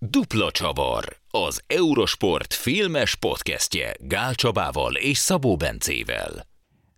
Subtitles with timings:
[0.00, 6.46] Dupla Csavar, az Eurosport filmes podcastje Gál Csabával és Szabó Bencével.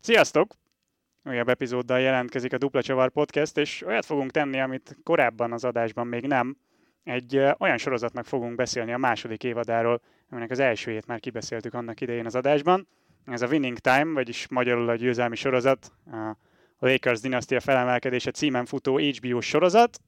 [0.00, 0.54] Sziasztok!
[1.24, 6.06] Újabb epizóddal jelentkezik a Dupla Csavar podcast, és olyat fogunk tenni, amit korábban az adásban
[6.06, 6.56] még nem.
[7.04, 12.26] Egy olyan sorozatnak fogunk beszélni a második évadáról, aminek az elsőjét már kibeszéltük annak idején
[12.26, 12.88] az adásban.
[13.26, 15.92] Ez a Winning Time, vagyis magyarul a győzelmi sorozat,
[16.78, 20.00] a Lakers dinasztia felemelkedése címen futó HBO sorozat.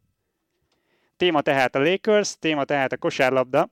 [1.23, 3.71] Téma tehát a Lakers, téma tehát a kosárlabda,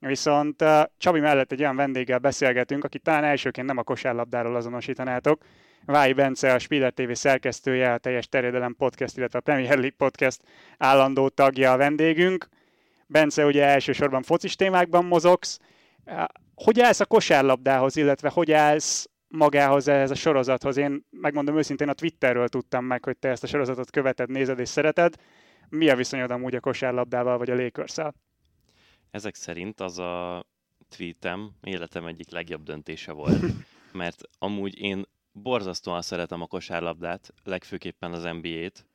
[0.00, 5.42] viszont uh, Csabi mellett egy olyan vendéggel beszélgetünk, akit talán elsőként nem a kosárlabdáról azonosítanátok.
[5.84, 10.40] Váj Bence, a Spiller TV szerkesztője, a Teljes Terjedelem Podcast, illetve a Premier League Podcast
[10.78, 12.48] állandó tagja a vendégünk.
[13.06, 15.58] Bence, ugye elsősorban focis témákban mozogsz.
[16.06, 16.24] Uh,
[16.54, 20.76] Hogy állsz a kosárlabdához, illetve hogy állsz magához ehhez a sorozathoz?
[20.76, 24.68] Én megmondom őszintén, a Twitterről tudtam meg, hogy te ezt a sorozatot követed, nézed és
[24.68, 25.14] szereted.
[25.70, 27.96] Mi a viszonyod amúgy a kosárlabdával vagy a lakers?
[29.10, 30.44] Ezek szerint az a
[30.88, 33.40] tweetem életem egyik legjobb döntése volt,
[33.92, 38.86] mert amúgy én borzasztóan szeretem a kosárlabdát, legfőképpen az NBA-t,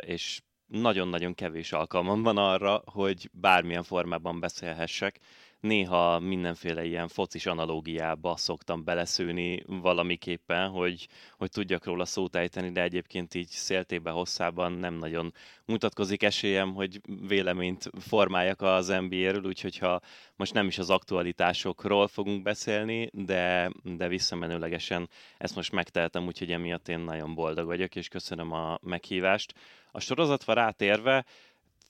[0.00, 5.18] és nagyon-nagyon kevés alkalmam van arra, hogy bármilyen formában beszélhessek.
[5.60, 11.08] Néha mindenféle ilyen focis analógiába szoktam beleszőni valamiképpen, hogy,
[11.38, 17.00] hogy tudjak róla szót ejteni, de egyébként így széltébe hosszában nem nagyon mutatkozik esélyem, hogy
[17.28, 20.00] véleményt formáljak az NBA-ről, úgyhogy ha
[20.36, 26.88] most nem is az aktualitásokról fogunk beszélni, de, de visszamenőlegesen ezt most megtehetem, úgyhogy emiatt
[26.88, 29.54] én nagyon boldog vagyok, és köszönöm a meghívást.
[29.92, 31.24] A sorozatva rátérve,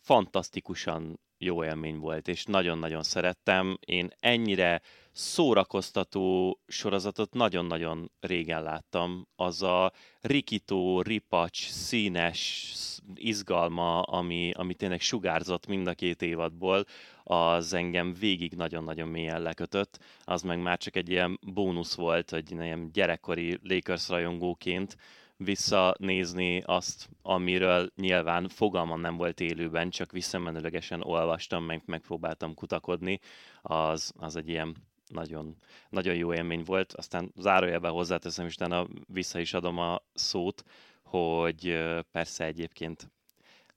[0.00, 3.78] fantasztikusan jó élmény volt, és nagyon-nagyon szerettem.
[3.80, 4.80] Én ennyire
[5.12, 9.26] szórakoztató sorozatot nagyon-nagyon régen láttam.
[9.36, 12.72] Az a rikító, ripacs, színes
[13.14, 16.84] izgalma, ami, ami tényleg sugárzott mind a két évadból,
[17.24, 19.98] az engem végig nagyon-nagyon mélyen lekötött.
[20.24, 24.96] Az meg már csak egy ilyen bónusz volt, hogy ilyen gyerekkori Lakers rajongóként
[25.44, 33.20] visszanézni azt, amiről nyilván fogalmam nem volt élőben, csak visszamenőlegesen olvastam, meg megpróbáltam kutakodni,
[33.62, 35.56] az, az egy ilyen nagyon,
[35.88, 36.92] nagyon jó élmény volt.
[36.92, 40.64] Aztán zárójelben hozzáteszem, és utána vissza is adom a szót,
[41.02, 41.78] hogy
[42.12, 43.10] persze egyébként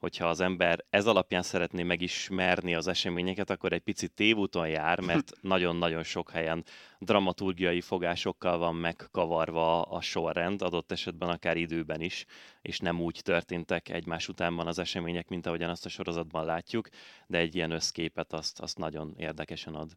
[0.03, 5.31] hogyha az ember ez alapján szeretné megismerni az eseményeket, akkor egy picit tévúton jár, mert
[5.41, 6.63] nagyon-nagyon sok helyen
[6.99, 12.25] dramaturgiai fogásokkal van megkavarva a sorrend, adott esetben akár időben is,
[12.61, 16.89] és nem úgy történtek egymás utánban az események, mint ahogyan azt a sorozatban látjuk,
[17.27, 19.91] de egy ilyen összképet azt, azt nagyon érdekesen ad.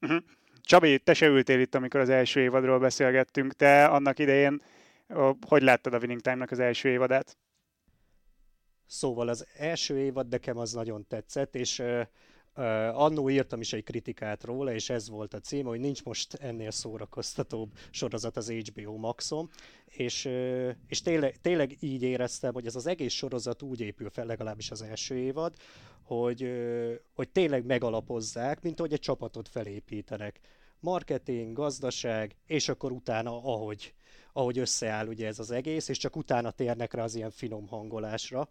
[0.00, 0.22] Uh-huh.
[0.60, 3.52] Csabi, te se ültél itt, amikor az első évadról beszélgettünk.
[3.52, 4.62] Te annak idején
[5.46, 7.36] hogy láttad a Winning Time-nak az első évadát?
[8.90, 12.00] Szóval az első évad nekem az nagyon tetszett, és uh,
[12.56, 12.64] uh,
[13.00, 16.70] annó írtam is egy kritikát róla, és ez volt a cím, hogy nincs most ennél
[16.70, 19.50] szórakoztatóbb sorozat az HBO Maxon,
[19.84, 24.26] és, uh, és tényleg, tényleg így éreztem, hogy ez az egész sorozat úgy épül fel,
[24.26, 25.54] legalábbis az első évad,
[26.02, 30.40] hogy, uh, hogy tényleg megalapozzák, mint ahogy egy csapatot felépítenek.
[30.80, 33.94] Marketing, gazdaság, és akkor utána, ahogy,
[34.40, 38.48] ahogy összeáll ugye ez az egész, és csak utána térnek rá az ilyen finom hangolásra.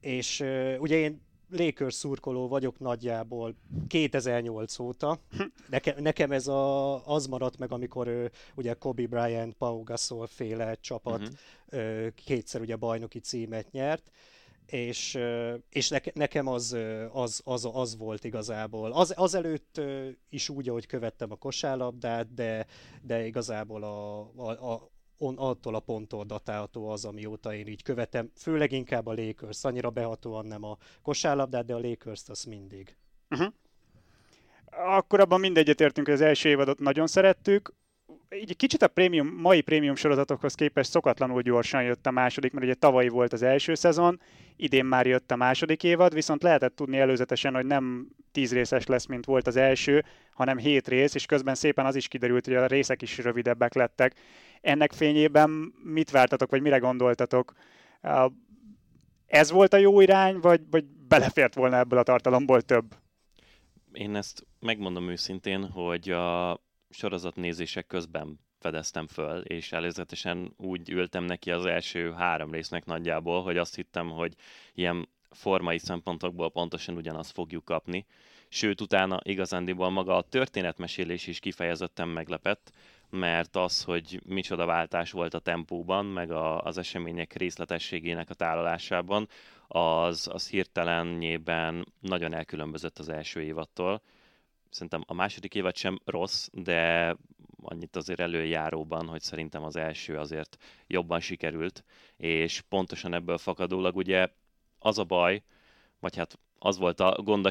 [0.00, 0.40] És
[0.78, 3.54] ugye én Lakers szurkoló vagyok nagyjából
[3.86, 5.20] 2008 óta.
[5.68, 10.74] Nekem, nekem ez a, az maradt meg, amikor ő, ugye Kobe Bryant, Pau Gasol féle
[10.74, 11.30] csapat
[11.70, 12.06] uh-huh.
[12.14, 14.10] kétszer ugye bajnoki címet nyert
[14.70, 15.18] és,
[15.70, 16.76] és neke, nekem az,
[17.12, 18.92] az, az, az volt igazából.
[18.92, 19.80] Az, azelőtt
[20.28, 22.66] is úgy, ahogy követtem a kosárlabdát, de,
[23.02, 28.30] de igazából a, a, a, on, attól a ponttól datálható az, amióta én így követem,
[28.36, 32.96] főleg inkább a Lakers, annyira behatóan nem a kosárlabdát, de a Lakers-t azt mindig.
[33.30, 33.52] Uh-huh.
[34.70, 37.72] Akkor abban mindegyet értünk, hogy az első évadot nagyon szerettük,
[38.34, 42.74] így kicsit a prémium, mai prémium sorozatokhoz képest szokatlanul gyorsan jött a második, mert ugye
[42.74, 44.20] tavalyi volt az első szezon,
[44.58, 49.06] idén már jött a második évad, viszont lehetett tudni előzetesen, hogy nem tíz részes lesz,
[49.06, 52.66] mint volt az első, hanem hét rész, és közben szépen az is kiderült, hogy a
[52.66, 54.14] részek is rövidebbek lettek.
[54.60, 55.50] Ennek fényében
[55.82, 57.52] mit vártatok, vagy mire gondoltatok?
[59.26, 62.94] Ez volt a jó irány, vagy, vagy belefért volna ebből a tartalomból több?
[63.92, 66.60] Én ezt megmondom őszintén, hogy a
[66.90, 73.56] sorozatnézések közben fedeztem föl, és előzetesen úgy ültem neki az első három résznek nagyjából, hogy
[73.56, 74.34] azt hittem, hogy
[74.74, 78.06] ilyen formai szempontokból pontosan ugyanazt fogjuk kapni.
[78.48, 82.72] Sőt, utána igazándiból maga a történetmesélés is kifejezetten meglepett,
[83.10, 89.28] mert az, hogy micsoda váltás volt a tempóban, meg a, az események részletességének a tálalásában,
[89.68, 94.02] az, az hirtelennyében nagyon elkülönbözött az első évattól.
[94.70, 97.16] Szerintem a második évad sem rossz, de
[97.62, 100.56] annyit azért előjáróban, hogy szerintem az első azért
[100.86, 101.84] jobban sikerült,
[102.16, 104.28] és pontosan ebből fakadólag ugye
[104.78, 105.42] az a baj,
[106.00, 107.50] vagy hát az volt a gond a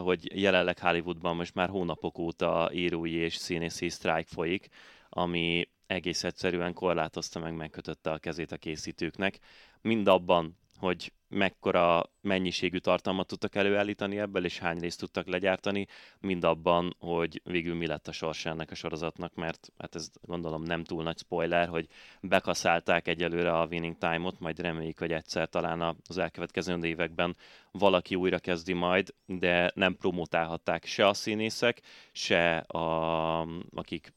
[0.00, 4.68] hogy jelenleg Hollywoodban most már hónapok óta írói és színészi sztrájk folyik,
[5.08, 9.38] ami egész egyszerűen korlátozta meg, megkötötte a kezét a készítőknek.
[9.80, 15.86] Mind abban, hogy mekkora mennyiségű tartalmat tudtak előállítani ebből, és hány részt tudtak legyártani,
[16.20, 20.62] mind abban, hogy végül mi lett a sorsa ennek a sorozatnak, mert hát ez gondolom
[20.62, 21.86] nem túl nagy spoiler, hogy
[22.20, 27.36] bekaszálták egyelőre a winning time-ot, majd reméljük, hogy egyszer talán az elkövetkező években
[27.70, 31.80] valaki újra kezdi majd, de nem promotálhatták se a színészek,
[32.12, 33.40] se a,
[33.74, 34.12] akik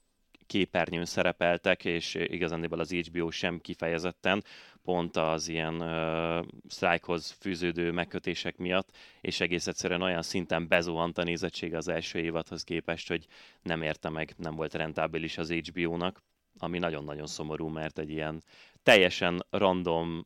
[0.52, 4.44] képernyőn szerepeltek, és igazándiból az HBO sem kifejezetten,
[4.84, 8.90] pont az ilyen uh, sztrájkhoz fűződő megkötések miatt,
[9.22, 13.26] és egész egyszerűen olyan szinten bezuhant a nézettség az első évadhoz képest, hogy
[13.62, 16.22] nem érte meg, nem volt rentábilis az HBO-nak,
[16.58, 18.44] ami nagyon-nagyon szomorú, mert egy ilyen
[18.84, 20.26] teljesen random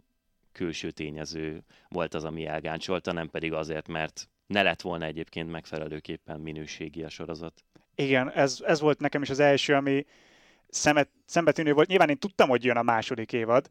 [0.52, 6.40] külső tényező volt az, ami elgáncsolta, nem pedig azért, mert ne lett volna egyébként megfelelőképpen
[6.40, 7.63] minőségi a sorozat.
[7.96, 10.06] Igen, ez, ez volt nekem is az első, ami
[10.68, 11.88] szemet, szembetűnő volt.
[11.88, 13.69] Nyilván én tudtam, hogy jön a második évad,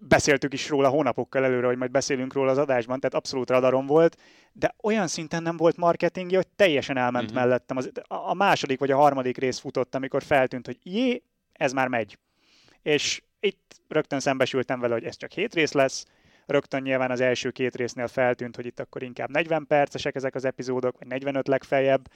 [0.00, 4.16] beszéltük is róla hónapokkal előre, hogy majd beszélünk róla az adásban, tehát abszolút radarom volt,
[4.52, 7.40] de olyan szinten nem volt marketingje, hogy teljesen elment uh-huh.
[7.40, 7.76] mellettem.
[7.76, 12.18] Az, a második vagy a harmadik rész futott, amikor feltűnt, hogy jé, ez már megy.
[12.82, 16.06] És itt rögtön szembesültem vele, hogy ez csak hét rész lesz,
[16.50, 20.44] rögtön nyilván az első két résznél feltűnt, hogy itt akkor inkább 40 percesek ezek az
[20.44, 22.08] epizódok, vagy 45 legfeljebb,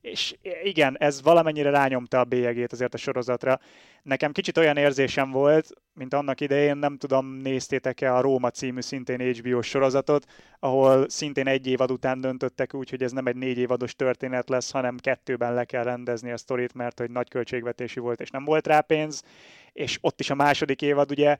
[0.00, 3.60] és igen, ez valamennyire rányomta a bélyegét azért a sorozatra.
[4.02, 9.34] Nekem kicsit olyan érzésem volt, mint annak idején, nem tudom, néztétek-e a Róma című szintén
[9.34, 10.24] HBO sorozatot,
[10.58, 14.70] ahol szintén egy évad után döntöttek úgy, hogy ez nem egy négy évados történet lesz,
[14.70, 18.66] hanem kettőben le kell rendezni a sztorit, mert hogy nagy költségvetési volt, és nem volt
[18.66, 19.22] rá pénz,
[19.72, 21.36] és ott is a második évad ugye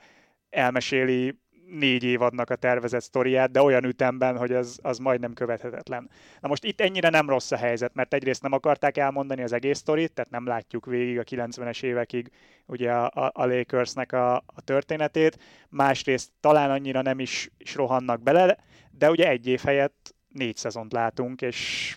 [0.50, 1.38] elmeséli
[1.70, 6.10] négy évadnak a tervezett sztoriát, de olyan ütemben, hogy az, az majdnem követhetetlen.
[6.40, 9.78] Na most itt ennyire nem rossz a helyzet, mert egyrészt nem akarták elmondani az egész
[9.78, 12.30] sztorit, tehát nem látjuk végig a 90-es évekig
[12.66, 15.38] ugye a, a, a Lakersnek a, a történetét,
[15.68, 18.58] másrészt talán annyira nem is, is rohannak bele,
[18.90, 21.94] de ugye egy év helyett négy szezont látunk, és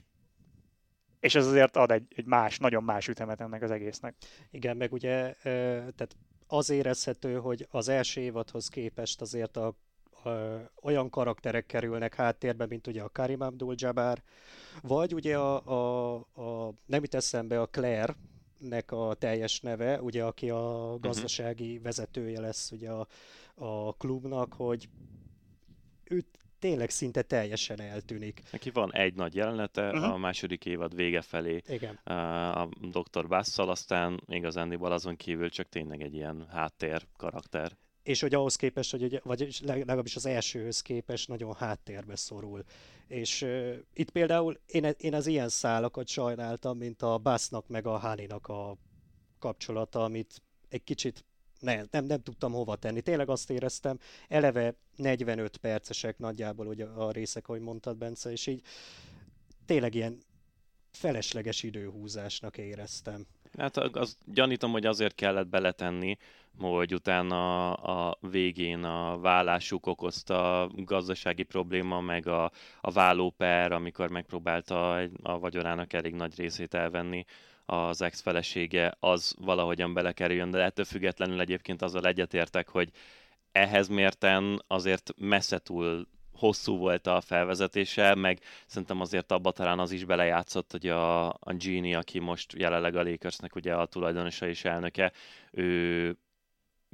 [1.19, 4.15] és ez azért ad egy, egy más, nagyon más ütemet ennek az egésznek.
[4.51, 6.15] Igen, meg ugye, tehát
[6.47, 10.29] az érezhető, hogy az első évadhoz képest azért a, a,
[10.81, 14.21] olyan karakterek kerülnek háttérbe, mint ugye a Karim Abdul-Jabbar,
[14.81, 18.15] vagy ugye a, a, a nem jut eszembe a Claire,
[18.57, 21.01] nek a teljes neve, ugye aki a mhm.
[21.01, 23.07] gazdasági vezetője lesz ugye a,
[23.55, 24.89] a klubnak, hogy
[26.03, 28.41] őt tényleg szinte teljesen eltűnik.
[28.51, 30.13] Neki van egy nagy jelenete, uh-huh.
[30.13, 31.95] a második évad vége felé Igen.
[32.55, 33.27] a Dr.
[33.27, 37.71] Basszal, aztán igazándiból azon kívül csak tényleg egy ilyen háttér karakter.
[38.03, 42.63] És hogy ahhoz képest, hogy, vagy legalábbis az elsőhöz képest nagyon háttérbe szorul.
[43.07, 47.97] És uh, itt például én, én az ilyen szálakat sajnáltam, mint a Bassnak meg a
[47.97, 48.77] Háninak a
[49.39, 51.25] kapcsolata, amit egy kicsit
[51.63, 53.01] nem, nem, nem tudtam hova tenni.
[53.01, 58.61] Tényleg azt éreztem, eleve 45 percesek nagyjából ugye a részek, ahogy mondtad, Bence, és így
[59.65, 60.17] tényleg ilyen
[60.91, 63.25] felesleges időhúzásnak éreztem.
[63.57, 66.17] Hát az, gyanítom, hogy azért kellett beletenni,
[66.57, 74.95] hogy utána a végén a vállásuk okozta gazdasági probléma, meg a, a vállóper, amikor megpróbálta
[75.21, 77.25] a vagyonának elég nagy részét elvenni,
[77.65, 82.89] az ex-felesége, az valahogyan belekerüljön, de ettől függetlenül egyébként azzal egyetértek, hogy
[83.51, 89.91] ehhez mérten azért messze túl hosszú volt a felvezetése, meg szerintem azért abba talán az
[89.91, 94.65] is belejátszott, hogy a, a Genie, aki most jelenleg a Lakersnek ugye a tulajdonosa és
[94.65, 95.11] elnöke,
[95.51, 96.17] ő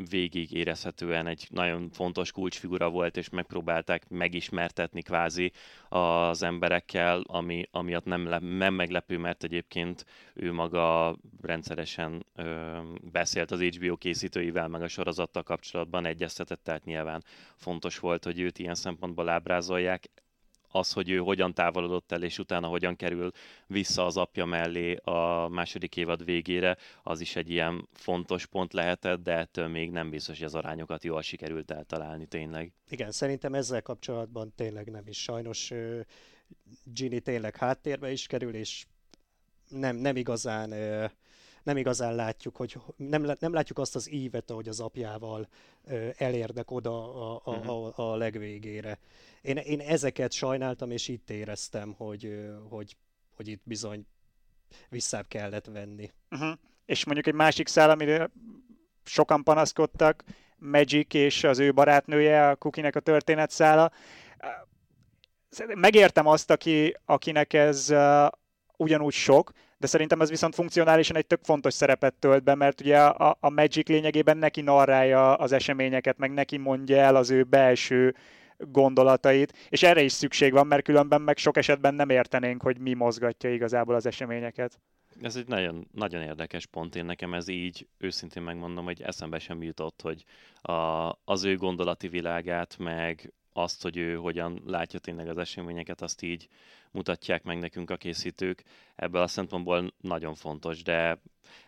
[0.09, 5.51] végig érezhetően egy nagyon fontos kulcsfigura volt, és megpróbálták megismertetni kvázi
[5.89, 12.77] az emberekkel, ami, amiatt nem, le, nem meglepő, mert egyébként ő maga rendszeresen ö,
[13.11, 17.23] beszélt az HBO készítőivel, meg a sorozattal kapcsolatban egyeztetett, tehát nyilván
[17.55, 20.09] fontos volt, hogy őt ilyen szempontból ábrázolják
[20.71, 23.31] az, hogy ő hogyan távolodott el, és utána hogyan kerül
[23.67, 29.23] vissza az apja mellé a második évad végére, az is egy ilyen fontos pont lehetett,
[29.23, 32.71] de ettől még nem biztos, hogy az arányokat jól sikerült eltalálni tényleg.
[32.89, 35.21] Igen, szerintem ezzel kapcsolatban tényleg nem is.
[35.21, 35.71] Sajnos
[36.83, 38.85] Ginny tényleg háttérbe is kerül, és
[39.69, 40.73] nem, nem igazán
[41.63, 45.47] nem igazán látjuk, hogy nem, nem látjuk azt az ívet, ahogy az apjával
[46.17, 47.69] elérnek oda a, a, mhm.
[47.69, 48.99] a, a legvégére.
[49.41, 52.97] Én, én ezeket sajnáltam, és itt éreztem, hogy, hogy,
[53.35, 54.05] hogy itt bizony
[54.89, 56.11] visszább kellett venni.
[56.31, 56.57] Uh-huh.
[56.85, 58.29] És mondjuk egy másik szál, amire
[59.03, 60.23] sokan panaszkodtak,
[60.57, 63.91] Magic és az ő barátnője, a Kukinek a történetszála.
[65.75, 68.27] Megértem azt, aki, akinek ez uh,
[68.77, 72.99] ugyanúgy sok, de szerintem ez viszont funkcionálisan egy tök fontos szerepet tölt be, mert ugye
[72.99, 78.15] a, a Magic lényegében neki narrálja az eseményeket, meg neki mondja el az ő belső
[78.57, 82.93] gondolatait, és erre is szükség van, mert különben meg sok esetben nem értenénk, hogy mi
[82.93, 84.79] mozgatja igazából az eseményeket.
[85.21, 89.63] Ez egy nagyon, nagyon érdekes pont, én nekem ez így őszintén megmondom, hogy eszembe sem
[89.63, 90.23] jutott, hogy
[90.61, 96.21] a, az ő gondolati világát, meg azt, hogy ő hogyan látja tényleg az eseményeket, azt
[96.21, 96.47] így
[96.91, 98.63] mutatják meg nekünk a készítők.
[98.95, 101.21] Ebből a szempontból nagyon fontos, de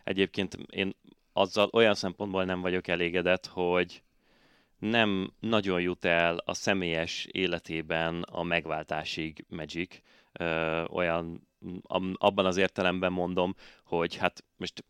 [0.04, 0.94] egyébként én
[1.32, 4.02] azzal olyan szempontból nem vagyok elégedett, hogy
[4.78, 10.00] nem nagyon jut el a személyes életében a megváltásig Magic,
[10.32, 11.48] ö, olyan
[12.12, 14.84] abban az értelemben mondom, hogy hát most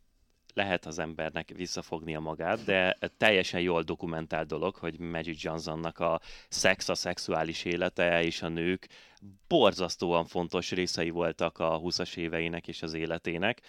[0.54, 6.88] lehet az embernek visszafognia magát, de teljesen jól dokumentált dolog, hogy Magic Johnsonnak a szex,
[6.88, 8.88] a szexuális élete és a nők
[9.48, 13.60] borzasztóan fontos részei voltak a 20-as éveinek és az életének,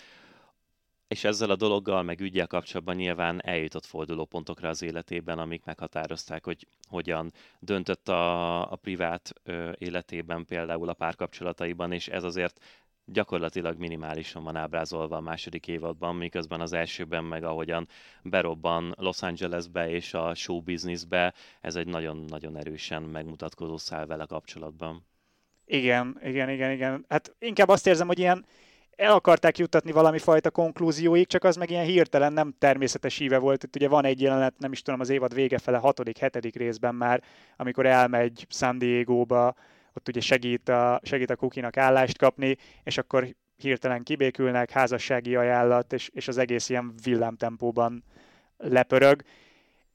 [1.14, 6.68] és ezzel a dologgal, meg ügyel kapcsolatban nyilván eljutott fordulópontokra az életében, amik meghatározták, hogy
[6.90, 12.60] hogyan döntött a, a privát ö, életében, például a párkapcsolataiban, és ez azért
[13.06, 17.88] gyakorlatilag minimálisan van ábrázolva a második évadban, miközben az elsőben meg ahogyan
[18.24, 25.06] berobban Los Angelesbe és a show businessbe, ez egy nagyon-nagyon erősen megmutatkozó szál vele kapcsolatban.
[25.66, 27.06] Igen, igen, igen, igen.
[27.10, 28.46] Hát inkább azt érzem, hogy ilyen
[28.96, 33.64] el akarták juttatni valami fajta konklúzióig, csak az meg ilyen hirtelen nem természetes íve volt.
[33.64, 36.96] Itt ugye van egy jelenet, nem is tudom, az évad vége fele, hatodik, hetedik részben
[36.96, 37.24] már,
[37.58, 39.56] amikor elmegy San Diego-ba,
[39.96, 45.94] ott ugye segít a, segít a kukinak állást kapni, és akkor hirtelen kibékülnek, házassági ajánlat,
[45.94, 48.04] és, és az egész ilyen villámtempóban
[48.58, 49.22] lepörög.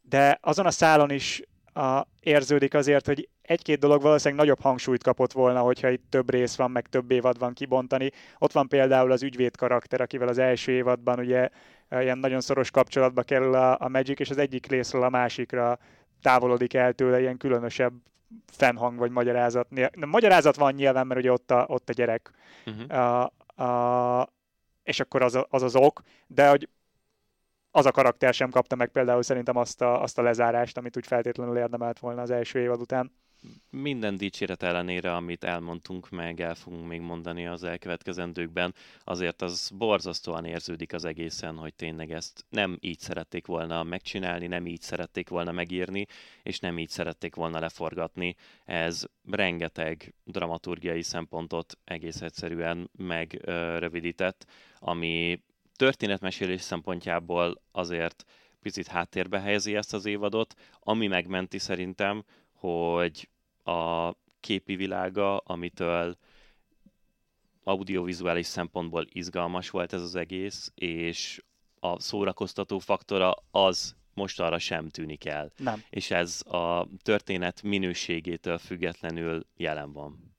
[0.03, 5.33] De azon a szálon is a, érződik azért, hogy egy-két dolog valószínűleg nagyobb hangsúlyt kapott
[5.33, 8.11] volna, hogyha itt több rész van, meg több évad van kibontani.
[8.39, 11.49] Ott van például az ügyvéd karakter, akivel az első évadban ugye
[11.91, 15.79] ilyen nagyon szoros kapcsolatba kerül a, a Magic, és az egyik részről a másikra
[16.23, 17.93] távolodik el tőle ilyen különösebb
[18.47, 19.69] fennhang vagy magyarázat.
[19.69, 22.31] De magyarázat van nyilván, mert ugye ott a, ott a gyerek.
[22.67, 22.99] Uh-huh.
[22.99, 23.33] A,
[23.63, 24.33] a,
[24.83, 26.69] és akkor az, a, az az ok, de hogy
[27.71, 31.07] az a karakter sem kapta meg például szerintem azt a, azt a lezárást, amit úgy
[31.07, 33.13] feltétlenül érdemelt volna az első évad után.
[33.71, 40.45] Minden dicséret ellenére, amit elmondtunk, meg el fogunk még mondani az elkövetkezendőkben, azért az borzasztóan
[40.45, 45.53] érződik az egészen, hogy tényleg ezt nem így szerették volna megcsinálni, nem így szerették volna
[45.53, 46.07] megírni,
[46.43, 48.37] és nem így szerették volna leforgatni.
[48.65, 54.47] Ez rengeteg dramaturgiai szempontot egész egyszerűen megrövidített,
[54.79, 55.43] ami
[55.77, 58.25] történetmesélés szempontjából azért
[58.61, 62.25] picit háttérbe helyezi ezt az évadot, ami megmenti szerintem,
[62.59, 63.29] hogy
[63.65, 66.17] a képi világa, amitől
[67.65, 71.43] audiovizuális szempontból izgalmas volt ez az egész, és
[71.81, 75.53] a szórakoztató faktora az most arra sem tűnik el.
[75.57, 75.83] Nem.
[75.91, 80.37] És ez a történet minőségétől függetlenül jelen van.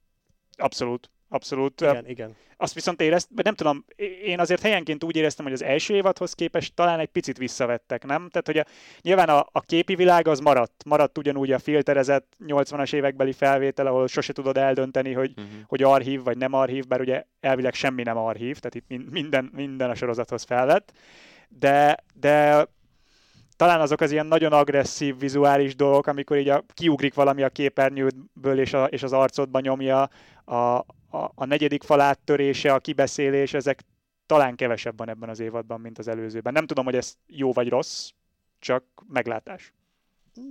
[0.56, 1.10] Abszolút.
[1.32, 1.80] Abszolút.
[1.80, 2.36] Igen, igen.
[2.56, 3.84] Azt viszont éreztem, nem tudom,
[4.24, 8.28] én azért helyenként úgy éreztem, hogy az első évadhoz képest talán egy picit visszavettek, nem?
[8.30, 8.64] Tehát, hogy a,
[9.02, 14.08] nyilván a, a képi világ az maradt, maradt ugyanúgy a filterezett 80-as évekbeli felvétel, ahol
[14.08, 15.52] sose tudod eldönteni, hogy, uh-huh.
[15.66, 19.90] hogy archív vagy nem archív, bár ugye elvileg semmi nem archív, tehát itt minden, minden
[19.90, 20.92] a sorozathoz felvett,
[21.48, 22.66] de, de
[23.56, 28.60] talán azok az ilyen nagyon agresszív vizuális dolgok, amikor így a, kiugrik valami a képernyődből
[28.60, 30.08] és, a, és az arcodba nyomja
[30.44, 33.84] a, a, a negyedik fal áttörése, a kibeszélés, ezek
[34.26, 36.52] talán kevesebb van ebben az évadban, mint az előzőben.
[36.52, 38.10] Nem tudom, hogy ez jó vagy rossz,
[38.58, 39.72] csak meglátás.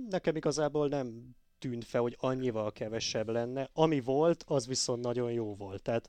[0.08, 3.68] Nekem igazából nem tűnt fel, hogy annyival kevesebb lenne.
[3.72, 5.82] Ami volt, az viszont nagyon jó volt.
[5.82, 6.08] Tehát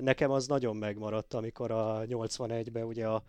[0.00, 3.22] nekem az nagyon megmaradt, amikor a 81-ben ugye a,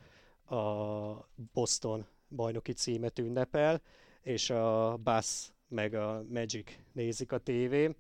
[0.56, 3.82] a Boston bajnoki címet ünnepel,
[4.22, 7.96] és a Bass meg a Magic nézik a tévén,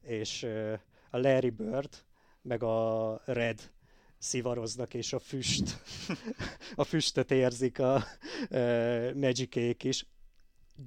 [0.00, 0.46] és
[1.12, 2.04] a Larry Bird,
[2.42, 3.70] meg a Red
[4.18, 5.82] szivaroznak, és a füst,
[6.74, 8.04] a füstöt érzik a
[8.50, 10.06] e, Magic is.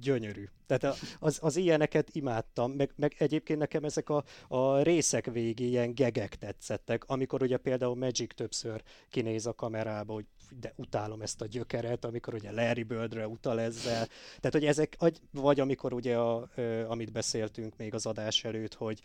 [0.00, 0.44] Gyönyörű.
[0.66, 5.94] Tehát az, az ilyeneket imádtam, meg, meg egyébként nekem ezek a, a részek végé ilyen
[5.94, 10.26] gegek tetszettek, amikor ugye például Magic többször kinéz a kamerába, hogy
[10.60, 14.06] de utálom ezt a gyökeret, amikor ugye Larry Birdre utal ezzel.
[14.40, 14.96] Tehát, hogy ezek,
[15.30, 16.48] vagy amikor ugye, a,
[16.86, 19.00] amit beszéltünk még az adás előtt, hogy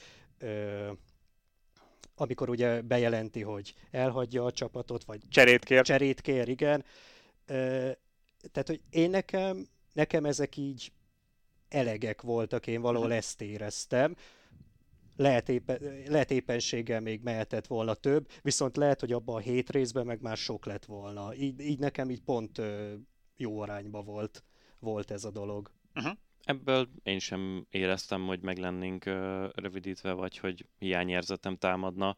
[2.21, 5.81] amikor ugye bejelenti, hogy elhagyja a csapatot, vagy cserét kér.
[5.81, 6.85] Cserét kér, igen.
[7.45, 10.91] Tehát, hogy én nekem, nekem ezek így
[11.69, 13.17] elegek voltak, én valahol mhm.
[13.17, 14.15] ezt éreztem.
[15.15, 20.05] Lehet, éppen, lehet éppenséggel még mehetett volna több, viszont lehet, hogy abban a hét részben
[20.05, 21.35] meg már sok lett volna.
[21.35, 22.61] Így, így nekem így pont
[23.37, 24.43] jó arányba volt,
[24.79, 25.71] volt ez a dolog.
[25.95, 26.17] Uh-huh.
[26.43, 29.05] Ebből én sem éreztem, hogy meg lennénk
[29.55, 32.15] rövidítve, vagy hogy hiányérzetem támadna.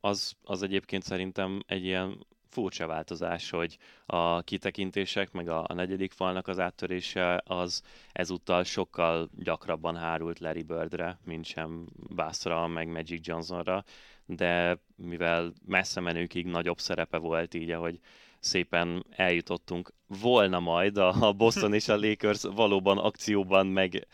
[0.00, 6.12] Az, az egyébként szerintem egy ilyen furcsa változás, hogy a kitekintések, meg a, a negyedik
[6.12, 13.26] falnak az áttörése az ezúttal sokkal gyakrabban hárult Larry Birdre, mint sem Bassra, meg Magic
[13.26, 13.84] Johnsonra,
[14.26, 18.00] de mivel messze menőkig nagyobb szerepe volt így, ahogy
[18.40, 24.06] szépen eljutottunk volna majd a Boston és a Lakers valóban akcióban, meg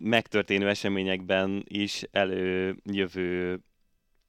[0.00, 3.60] megtörténő eseményekben is előjövő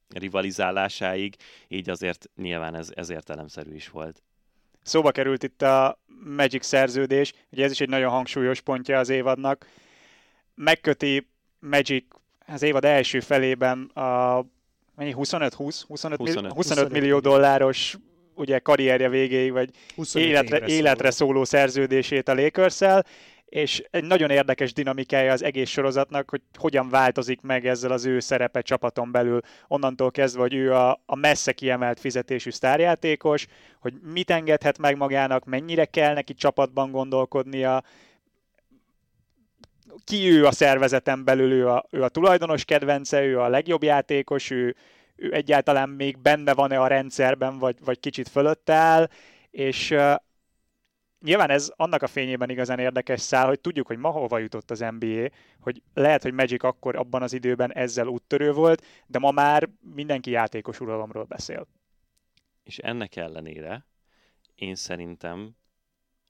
[0.09, 1.35] rivalizálásáig,
[1.67, 4.23] így azért nyilván ez, ez értelemszerű is volt.
[4.81, 9.67] Szóba került itt a Magic szerződés, ugye ez is egy nagyon hangsúlyos pontja az évadnak.
[10.55, 11.29] Megköti
[11.59, 12.05] Magic
[12.45, 14.45] az évad első felében a
[14.97, 17.97] 25-20, 25, 25, 25, 25 millió dolláros
[18.39, 19.69] ugye karrierje végéig, vagy
[20.13, 22.81] életre, életre szóló szerződését a lakers
[23.49, 28.19] és egy nagyon érdekes dinamikája az egész sorozatnak, hogy hogyan változik meg ezzel az ő
[28.19, 33.47] szerepe csapaton belül, onnantól kezdve, hogy ő a, a messze kiemelt fizetésű sztárjátékos,
[33.79, 37.83] hogy mit engedhet meg magának, mennyire kell neki csapatban gondolkodnia,
[40.03, 44.49] ki ő a szervezeten belül, ő a, ő a tulajdonos kedvence, ő a legjobb játékos,
[44.49, 44.75] ő,
[45.19, 49.09] ő egyáltalán még benne van-e a rendszerben, vagy, vagy kicsit fölött áll,
[49.49, 49.95] és
[51.21, 54.79] nyilván ez annak a fényében igazán érdekes szál, hogy tudjuk, hogy ma hova jutott az
[54.79, 59.69] NBA, hogy lehet, hogy Magic akkor abban az időben ezzel úttörő volt, de ma már
[59.93, 61.67] mindenki játékos uralomról beszél.
[62.63, 63.85] És ennek ellenére
[64.55, 65.55] én szerintem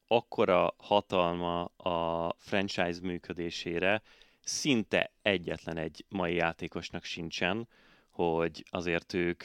[0.07, 4.01] akkora hatalma a franchise működésére
[4.43, 7.67] szinte egyetlen egy mai játékosnak sincsen,
[8.19, 9.43] hogy azért ők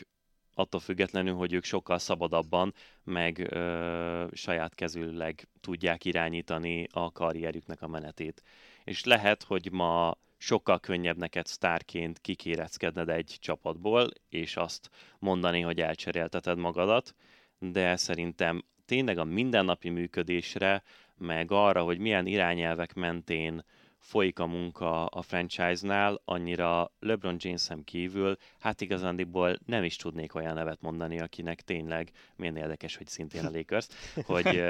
[0.55, 7.89] attól függetlenül, hogy ők sokkal szabadabban, meg ö, saját kezűleg tudják irányítani a karrierjüknek a
[7.89, 8.43] menetét.
[8.85, 15.81] És lehet, hogy ma sokkal könnyebb neked sztárként kikéreckedned egy csapatból, és azt mondani, hogy
[15.81, 17.15] elcserélteted magadat,
[17.59, 20.83] de szerintem tényleg a mindennapi működésre,
[21.17, 23.65] meg arra, hogy milyen irányelvek mentén
[24.05, 30.55] folyik a munka a franchise-nál, annyira LeBron James-en kívül, hát igazándiból nem is tudnék olyan
[30.55, 33.87] nevet mondani, akinek tényleg, milyen érdekes, hogy szintén a Lakers,
[34.27, 34.63] hogy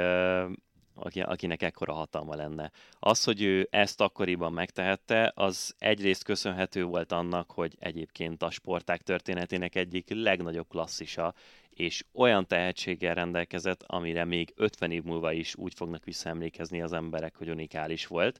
[0.93, 2.71] aki, akinek ekkora hatalma lenne.
[2.99, 9.01] Az, hogy ő ezt akkoriban megtehette, az egyrészt köszönhető volt annak, hogy egyébként a sporták
[9.01, 11.33] történetének egyik legnagyobb klasszisa,
[11.69, 17.35] és olyan tehetséggel rendelkezett, amire még 50 év múlva is úgy fognak visszaemlékezni az emberek,
[17.35, 18.39] hogy unikális volt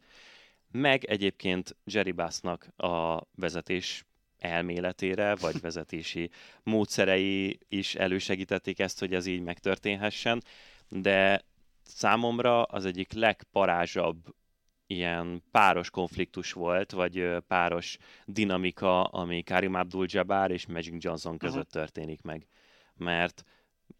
[0.76, 4.06] meg egyébként Jerry Bassnak a vezetés
[4.38, 6.30] elméletére, vagy vezetési
[6.64, 10.44] módszerei is elősegítették ezt, hogy ez így megtörténhessen,
[10.88, 11.42] de
[11.84, 14.36] számomra az egyik legparázsabb
[14.88, 21.72] ilyen páros konfliktus volt, vagy páros dinamika, ami Karim Abdul-Jabbar és Magic Johnson között uh-huh.
[21.72, 22.48] történik meg.
[22.98, 23.44] Mert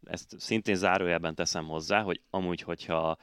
[0.04, 3.16] ezt szintén zárójelben teszem hozzá, hogy amúgy, hogyha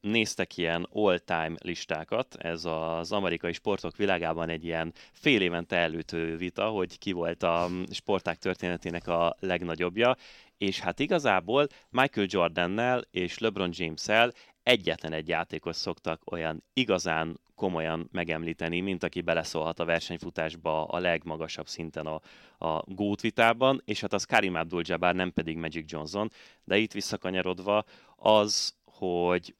[0.00, 6.68] néztek ilyen all-time listákat, ez az amerikai sportok világában egy ilyen fél évente előtő vita,
[6.68, 10.16] hogy ki volt a sporták történetének a legnagyobbja,
[10.58, 18.08] és hát igazából Michael Jordannel és LeBron James-el egyetlen egy játékos szoktak olyan igazán komolyan
[18.12, 22.20] megemlíteni, mint aki beleszólhat a versenyfutásba a legmagasabb szinten a,
[22.66, 26.30] a GOAT vitában, és hát az Karim Abdul-Jabbar, nem pedig Magic Johnson,
[26.64, 27.84] de itt visszakanyarodva
[28.16, 29.54] az hogy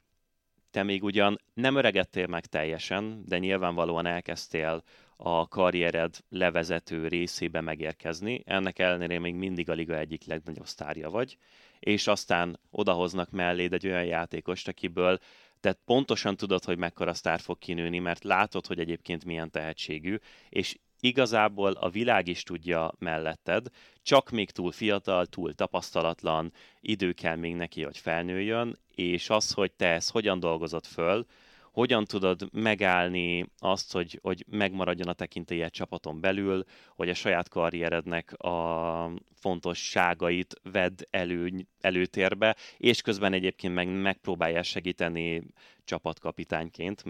[0.71, 4.83] te még ugyan nem öregedtél meg teljesen, de nyilvánvalóan elkezdtél
[5.17, 11.37] a karriered levezető részébe megérkezni, ennek ellenére még mindig a liga egyik legnagyobb sztárja vagy,
[11.79, 15.19] és aztán odahoznak melléd egy olyan játékost, akiből
[15.59, 20.17] te pontosan tudod, hogy mekkora sztár fog kinőni, mert látod, hogy egyébként milyen tehetségű,
[20.49, 23.67] és igazából a világ is tudja melletted,
[24.01, 29.71] csak még túl fiatal, túl tapasztalatlan, idő kell még neki, hogy felnőjön, és az, hogy
[29.71, 31.25] te ezt hogyan dolgozod föl,
[31.71, 36.63] hogyan tudod megállni azt, hogy, hogy megmaradjon a tekintélye csapaton belül,
[36.95, 45.43] hogy a saját karrierednek a fontosságait vedd elő, előtérbe, és közben egyébként meg megpróbálja segíteni
[45.85, 47.03] csapatkapitányként,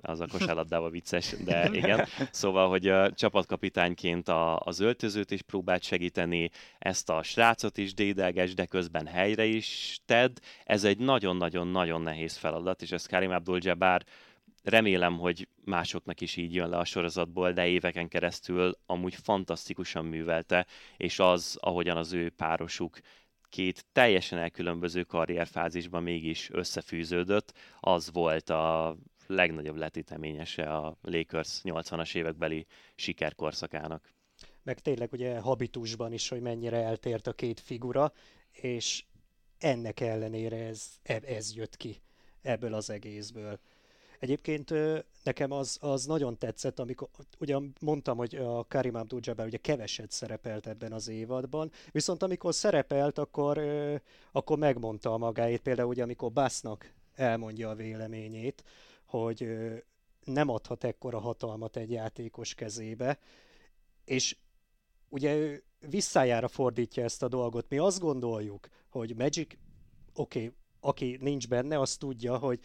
[0.00, 2.06] az a kosárlabdával vicces, de igen.
[2.30, 8.54] Szóval, hogy a csapatkapitányként a, az öltözőt is próbált segíteni, ezt a srácot is dédelges,
[8.54, 10.36] de közben helyre is tedd.
[10.64, 14.04] Ez egy nagyon-nagyon-nagyon nehéz feladat, és ez Karim Abdul-Jabbar
[14.62, 20.66] remélem, hogy másoknak is így jön le a sorozatból, de éveken keresztül amúgy fantasztikusan művelte,
[20.96, 22.98] és az, ahogyan az ő párosuk
[23.48, 32.66] két teljesen elkülönböző karrierfázisban mégis összefűződött, az volt a legnagyobb letiteményese a Lakers 80-as évekbeli
[32.94, 34.14] sikerkorszakának.
[34.62, 38.12] Meg tényleg ugye habitusban is, hogy mennyire eltért a két figura,
[38.50, 39.04] és
[39.58, 42.02] ennek ellenére ez, ez jött ki
[42.42, 43.58] ebből az egészből.
[44.18, 44.72] Egyébként
[45.22, 50.66] nekem az, az nagyon tetszett, amikor, ugye mondtam, hogy a Karim Abdul-Jabbar ugye keveset szerepelt
[50.66, 53.58] ebben az évadban, viszont amikor szerepelt, akkor,
[54.32, 58.64] akkor megmondta a magáét, például ugye amikor Bassnak elmondja a véleményét,
[59.04, 59.48] hogy
[60.24, 63.18] nem adhat ekkora hatalmat egy játékos kezébe,
[64.04, 64.36] és
[65.08, 67.68] ugye ő visszájára fordítja ezt a dolgot.
[67.68, 69.54] Mi azt gondoljuk, hogy Magic,
[70.14, 72.60] oké, okay, aki nincs benne, az tudja, hogy,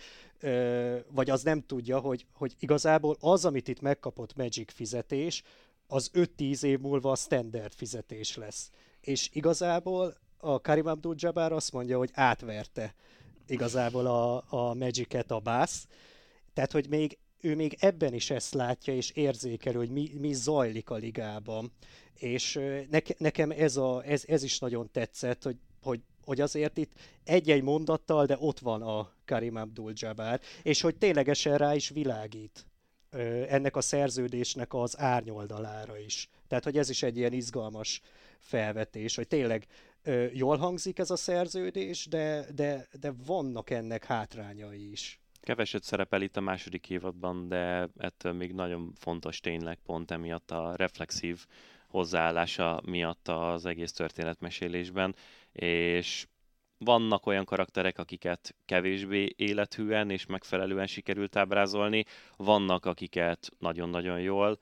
[1.07, 5.43] vagy az nem tudja, hogy, hogy igazából az, amit itt megkapott Magic fizetés,
[5.87, 8.71] az 5-10 év múlva a standard fizetés lesz.
[9.01, 12.95] És igazából a Karim Abdul-Jabbar azt mondja, hogy átverte
[13.47, 15.85] igazából a, a Magic-et a Bass,
[16.53, 20.89] tehát hogy még ő még ebben is ezt látja, és érzékel, hogy mi, mi zajlik
[20.89, 21.71] a ligában.
[22.13, 26.91] És neke, nekem ez, a, ez, ez is nagyon tetszett, hogy, hogy hogy azért itt
[27.23, 32.65] egy-egy mondattal, de ott van a Karim Abdul-Jabbar, és hogy ténylegesen rá is világít
[33.47, 36.29] ennek a szerződésnek az árnyoldalára is.
[36.47, 38.01] Tehát, hogy ez is egy ilyen izgalmas
[38.39, 39.67] felvetés, hogy tényleg
[40.33, 45.19] jól hangzik ez a szerződés, de, de, de vannak ennek hátrányai is.
[45.41, 50.75] Keveset szerepel itt a második évadban, de ettől még nagyon fontos tényleg pont emiatt a
[50.75, 51.45] reflexív
[51.87, 55.15] hozzáállása miatt az egész történetmesélésben,
[55.51, 56.27] és
[56.77, 62.05] vannak olyan karakterek, akiket kevésbé élethűen és megfelelően sikerült ábrázolni,
[62.37, 64.59] vannak, akiket nagyon-nagyon jól.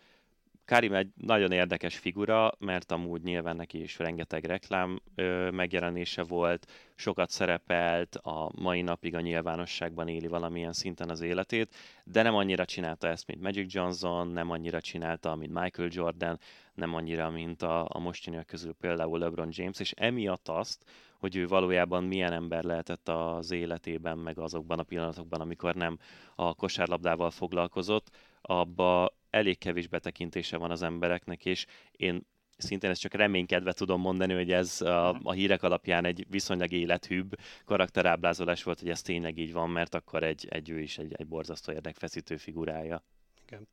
[0.70, 6.72] Karim egy nagyon érdekes figura, mert amúgy nyilván neki is rengeteg reklám ö, megjelenése volt,
[6.96, 12.66] sokat szerepelt, a mai napig a nyilvánosságban éli valamilyen szinten az életét, de nem annyira
[12.66, 16.40] csinálta ezt, mint Magic Johnson, nem annyira csinálta, mint Michael Jordan,
[16.74, 20.84] nem annyira, mint a, a mostaniak közül például LeBron James, és emiatt azt,
[21.20, 25.98] hogy ő valójában milyen ember lehetett az életében, meg azokban a pillanatokban, amikor nem
[26.36, 28.12] a kosárlabdával foglalkozott,
[28.50, 32.26] abba elég kevés betekintése van az embereknek, és én
[32.58, 37.36] szintén ezt csak reménykedve tudom mondani, hogy ez a, a hírek alapján egy viszonylag élethűbb
[37.66, 41.28] karakterábrázolás volt, hogy ez tényleg így van, mert akkor egy, egy ő is egy, egy
[41.28, 43.04] borzasztó érdekfeszítő figurája.
[43.46, 43.68] Igen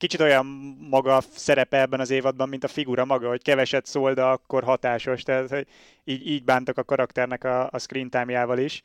[0.00, 0.46] kicsit olyan
[0.90, 5.22] maga szerepe ebben az évadban, mint a figura maga, hogy keveset szól, de akkor hatásos.
[5.22, 5.66] Tehát hogy
[6.04, 8.82] így, így bántak a karakternek a, a screen time-jával is.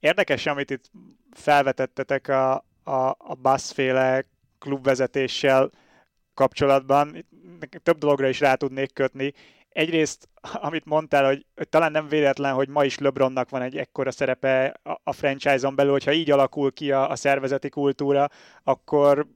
[0.00, 0.90] Érdekes, amit itt
[1.30, 2.52] felvetettetek a,
[2.84, 4.26] a, a Bass-féle
[4.64, 5.70] klubvezetéssel
[6.34, 7.26] kapcsolatban.
[7.82, 9.32] Több dologra is rá tudnék kötni.
[9.68, 14.10] Egyrészt, amit mondtál, hogy, hogy talán nem véletlen, hogy ma is LeBronnak van egy ekkora
[14.10, 18.28] szerepe a, a franchise-on belül, hogyha így alakul ki a, a szervezeti kultúra,
[18.62, 19.26] akkor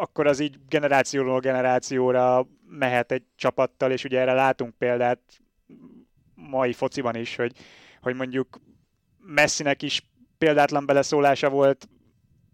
[0.00, 5.20] akkor az így generációról generációra mehet egy csapattal, és ugye erre látunk példát
[6.34, 7.52] mai fociban is, hogy,
[8.00, 8.60] hogy mondjuk
[9.18, 11.88] Messinek is példátlan beleszólása volt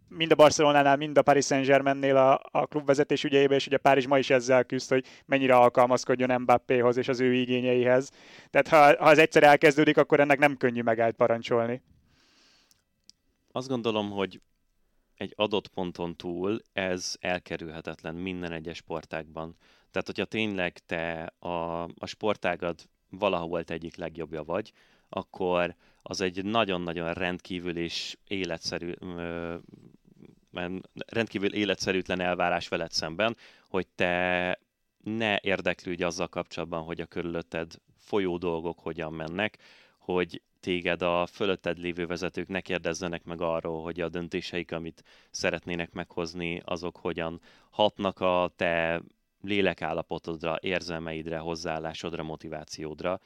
[0.08, 4.18] mind a Barcelonánál, mind a Paris Saint-Germainnél a, a klubvezetés ügyeibe, és ugye Párizs ma
[4.18, 8.10] is ezzel küzd, hogy mennyire alkalmazkodjon Mbappéhoz és az ő igényeihez.
[8.50, 11.82] Tehát ha, ha ez egyszer elkezdődik, akkor ennek nem könnyű megállt parancsolni.
[13.52, 14.40] Azt gondolom, hogy
[15.16, 19.56] egy adott ponton túl ez elkerülhetetlen minden egyes sportágban.
[19.90, 24.72] Tehát, hogyha tényleg te a, a sportágad valahol volt egyik legjobbja vagy,
[25.08, 25.74] akkor
[26.06, 28.92] az egy nagyon-nagyon rendkívül és életszerű,
[31.06, 33.36] rendkívül életszerűtlen elvárás veled szemben,
[33.68, 34.58] hogy te
[35.04, 39.58] ne érdeklődj azzal kapcsolatban, hogy a körülötted folyó dolgok hogyan mennek,
[39.98, 45.92] hogy téged a fölötted lévő vezetők ne kérdezzenek meg arról, hogy a döntéseik, amit szeretnének
[45.92, 47.40] meghozni, azok hogyan
[47.70, 49.02] hatnak a te
[49.40, 53.20] lélekállapotodra, érzelmeidre, hozzáállásodra, motivációdra.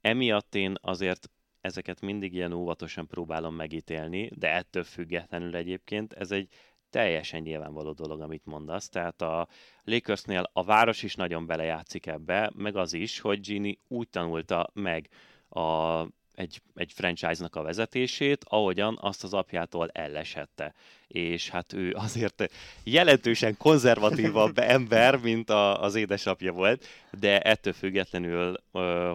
[0.00, 6.48] Emiatt én azért ezeket mindig ilyen óvatosan próbálom megítélni, de ettől függetlenül egyébként ez egy
[6.90, 8.88] teljesen nyilvánvaló dolog, amit mondasz.
[8.88, 9.48] Tehát a
[9.84, 15.08] Lakersnél a város is nagyon belejátszik ebbe, meg az is, hogy Gini úgy tanulta meg
[15.48, 16.04] a
[16.40, 20.74] egy, egy franchise-nak a vezetését, ahogyan azt az apjától ellesette.
[21.06, 22.52] És hát ő azért
[22.84, 26.86] jelentősen konzervatívabb ember, mint a, az édesapja volt,
[27.18, 28.56] de ettől függetlenül,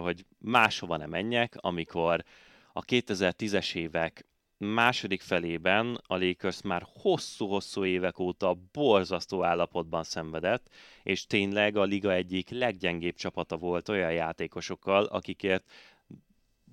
[0.02, 2.24] hogy máshova nem menjek, amikor
[2.72, 4.26] a 2010-es évek
[4.58, 10.68] második felében a Lakers már hosszú-hosszú évek óta borzasztó állapotban szenvedett,
[11.02, 15.64] és tényleg a liga egyik leggyengébb csapata volt olyan játékosokkal, akikért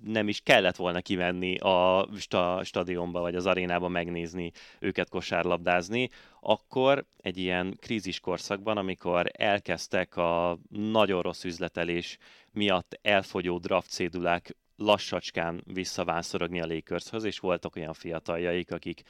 [0.06, 6.08] nem is kellett volna kimenni a sta- stadionba vagy az arénába megnézni őket kosárlabdázni,
[6.40, 12.18] akkor egy ilyen krízis korszakban, amikor elkezdtek a nagyon rossz üzletelés
[12.52, 19.02] miatt elfogyó draft cédulák lassacskán visszavánszorogni a Lakershoz, és voltak olyan fiataljaik, akik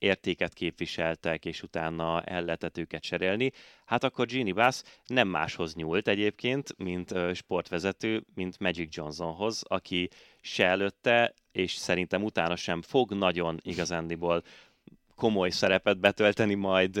[0.00, 3.52] értéket képviseltek, és utána el lehetett őket cserélni,
[3.84, 10.08] hát akkor Genie Bass nem máshoz nyúlt egyébként, mint sportvezető, mint Magic Johnsonhoz, aki
[10.40, 14.42] se előtte, és szerintem utána sem fog nagyon igazándiból
[15.14, 16.96] komoly szerepet betölteni majd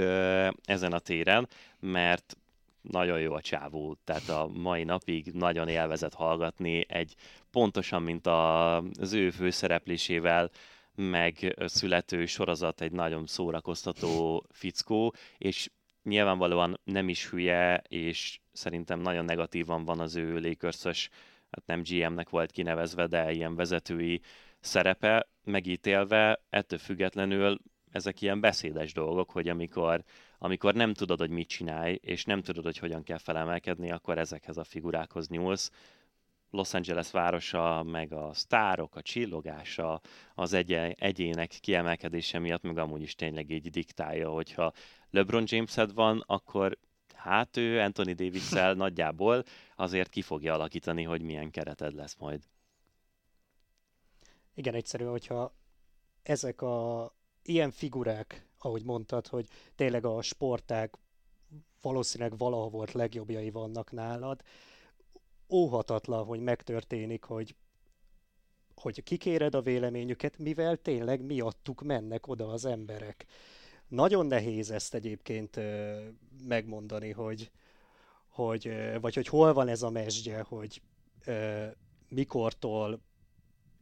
[0.64, 2.36] ezen a téren, mert
[2.80, 7.14] nagyon jó a csávó, tehát a mai napig nagyon élvezett hallgatni egy
[7.50, 10.50] pontosan, mint a, az ő főszereplésével
[11.00, 15.70] megszülető sorozat egy nagyon szórakoztató fickó, és
[16.02, 21.08] nyilvánvalóan nem is hülye, és szerintem nagyon negatívan van az ő Lakers-ös,
[21.50, 24.20] hát nem GM-nek volt kinevezve, de ilyen vezetői
[24.60, 27.58] szerepe megítélve, ettől függetlenül
[27.90, 30.04] ezek ilyen beszédes dolgok, hogy amikor,
[30.38, 34.56] amikor nem tudod, hogy mit csinálj, és nem tudod, hogy hogyan kell felemelkedni, akkor ezekhez
[34.56, 35.70] a figurákhoz nyúlsz.
[36.50, 40.00] Los Angeles városa, meg a sztárok, a csillogása,
[40.34, 44.72] az egy- egyének kiemelkedése miatt, meg amúgy is tényleg így diktálja, hogyha
[45.10, 46.78] LeBron james van, akkor
[47.14, 49.44] hát ő Anthony davis nagyjából
[49.76, 52.42] azért ki fogja alakítani, hogy milyen kereted lesz majd.
[54.54, 55.54] Igen, egyszerű, hogyha
[56.22, 60.94] ezek a ilyen figurák, ahogy mondtad, hogy tényleg a sporták
[61.82, 64.42] valószínűleg valaha volt legjobbjai vannak nálad,
[65.50, 67.54] óhatatlan, hogy megtörténik, hogy
[68.74, 73.26] hogy kikéred a véleményüket, mivel tényleg miattuk mennek oda az emberek.
[73.88, 75.60] Nagyon nehéz ezt egyébként
[76.46, 77.50] megmondani, hogy,
[78.28, 80.82] hogy vagy hogy hol van ez a mesdje, hogy
[82.08, 83.00] mikortól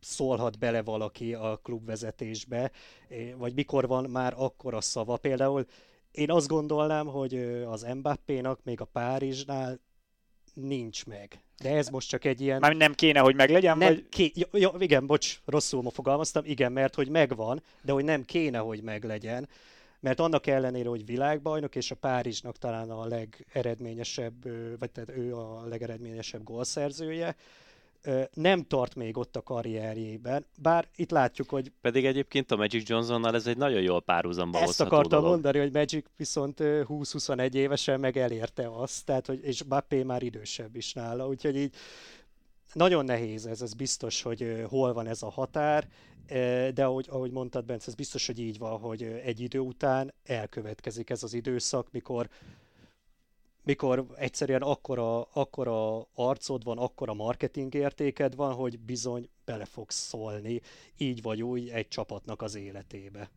[0.00, 2.70] szólhat bele valaki a klubvezetésbe,
[3.36, 5.16] vagy mikor van már akkora szava.
[5.16, 5.66] Például
[6.10, 7.34] én azt gondolnám, hogy
[7.66, 9.80] az Mbappé-nak még a Párizsnál
[10.60, 11.40] nincs meg.
[11.62, 12.58] De ez most csak egy ilyen...
[12.60, 13.78] Már nem kéne, hogy meglegyen?
[13.78, 14.08] Nem, vagy...
[14.08, 14.32] ké...
[14.34, 18.58] ja, ja, igen, bocs, rosszul ma fogalmaztam, igen, mert hogy megvan, de hogy nem kéne,
[18.58, 19.48] hogy meglegyen.
[20.00, 24.42] Mert annak ellenére, hogy világbajnok, és a Párizsnak talán a legeredményesebb,
[24.78, 27.36] vagy tehát ő a legeredményesebb gólszerzője,
[28.34, 31.72] nem tart még ott a karrierjében, bár itt látjuk, hogy...
[31.80, 35.28] Pedig egyébként a Magic Johnsonnal ez egy nagyon jól párhuzamba Ezt akartam dolog.
[35.28, 40.76] mondani, hogy Magic viszont 20-21 évesen meg elérte azt, tehát, hogy, és Bappé már idősebb
[40.76, 41.74] is nála, úgyhogy így
[42.72, 45.88] nagyon nehéz ez, ez biztos, hogy hol van ez a határ,
[46.74, 51.10] de ahogy, ahogy mondtad, Bence, ez biztos, hogy így van, hogy egy idő után elkövetkezik
[51.10, 52.28] ez az időszak, mikor
[53.68, 60.60] mikor egyszerűen akkora, akkora arcod van, akkora marketing értéked van, hogy bizony bele fogsz szólni,
[60.96, 63.30] így vagy úgy, egy csapatnak az életébe.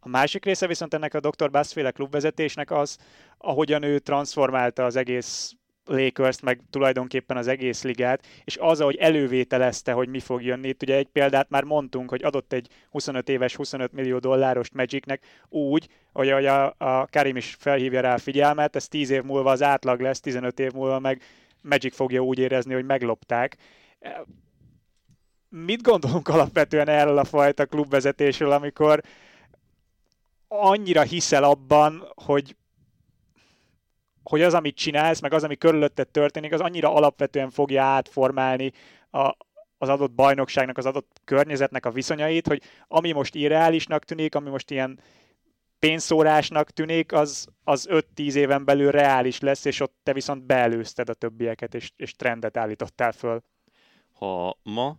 [0.00, 1.50] A másik része viszont ennek a Dr.
[1.50, 2.98] Bass klubvezetésnek az,
[3.38, 5.56] ahogyan ő transformálta az egész
[5.90, 10.68] lakers meg tulajdonképpen az egész ligát, és az, ahogy elővételezte, hogy mi fog jönni.
[10.68, 15.24] Itt ugye egy példát már mondtunk, hogy adott egy 25 éves, 25 millió dolláros Magicnek
[15.48, 19.62] úgy, hogy a, a Karim is felhívja rá a figyelmet, ez 10 év múlva az
[19.62, 21.22] átlag lesz, 15 év múlva meg
[21.62, 23.56] Magic fogja úgy érezni, hogy meglopták.
[25.48, 29.00] Mit gondolunk alapvetően erről a fajta klubvezetésről, amikor
[30.48, 32.56] annyira hiszel abban, hogy
[34.30, 38.72] hogy az, amit csinálsz, meg az, ami körülötted történik, az annyira alapvetően fogja átformálni
[39.10, 39.36] a,
[39.78, 44.70] az adott bajnokságnak, az adott környezetnek a viszonyait, hogy ami most irreálisnak tűnik, ami most
[44.70, 45.00] ilyen
[45.78, 51.14] pénzszórásnak tűnik, az, az 5-10 éven belül reális lesz, és ott te viszont beelőzted a
[51.14, 53.42] többieket, és, és trendet állítottál föl.
[54.12, 54.96] Ha ma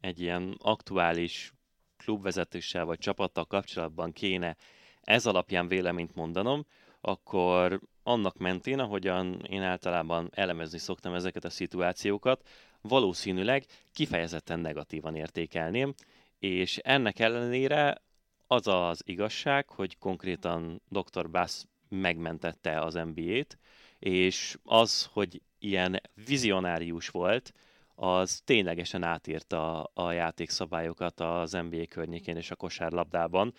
[0.00, 1.52] egy ilyen aktuális
[1.96, 4.56] klubvezetéssel vagy csapattal kapcsolatban kéne
[5.00, 6.66] ez alapján véleményt mondanom,
[7.00, 12.48] akkor annak mentén, ahogyan én általában elemezni szoktam ezeket a szituációkat,
[12.80, 15.94] valószínűleg kifejezetten negatívan értékelném,
[16.38, 18.02] és ennek ellenére
[18.46, 21.30] az az igazság, hogy konkrétan Dr.
[21.30, 23.58] Bass megmentette az NBA-t,
[23.98, 27.52] és az, hogy ilyen vizionárius volt,
[27.94, 33.54] az ténylegesen átírta a játékszabályokat az NBA környékén és a kosárlabdában.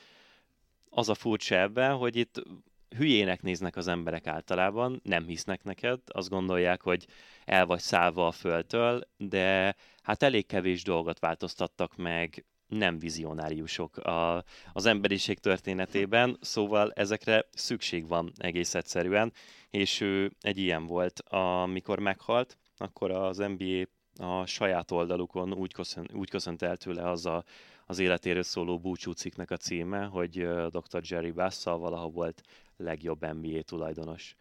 [0.89, 2.43] Az a furcsa ebben, hogy itt
[2.97, 7.08] hülyének néznek az emberek általában, nem hisznek neked, azt gondolják, hogy
[7.45, 14.43] el vagy szállva a földtől, de hát elég kevés dolgot változtattak meg nem vizionáriusok a,
[14.73, 19.34] az emberiség történetében, szóval ezekre szükség van egész egyszerűen,
[19.69, 23.84] és ő egy ilyen volt, amikor meghalt, akkor az NBA
[24.17, 27.43] a saját oldalukon úgy, köszön, úgy köszönt el tőle az a,
[27.86, 31.02] az életéről szóló búcsúciknek a címe, hogy Dr.
[31.02, 32.41] Jerry Bassal valaha volt
[32.78, 34.36] legjobb NBA tulajdonos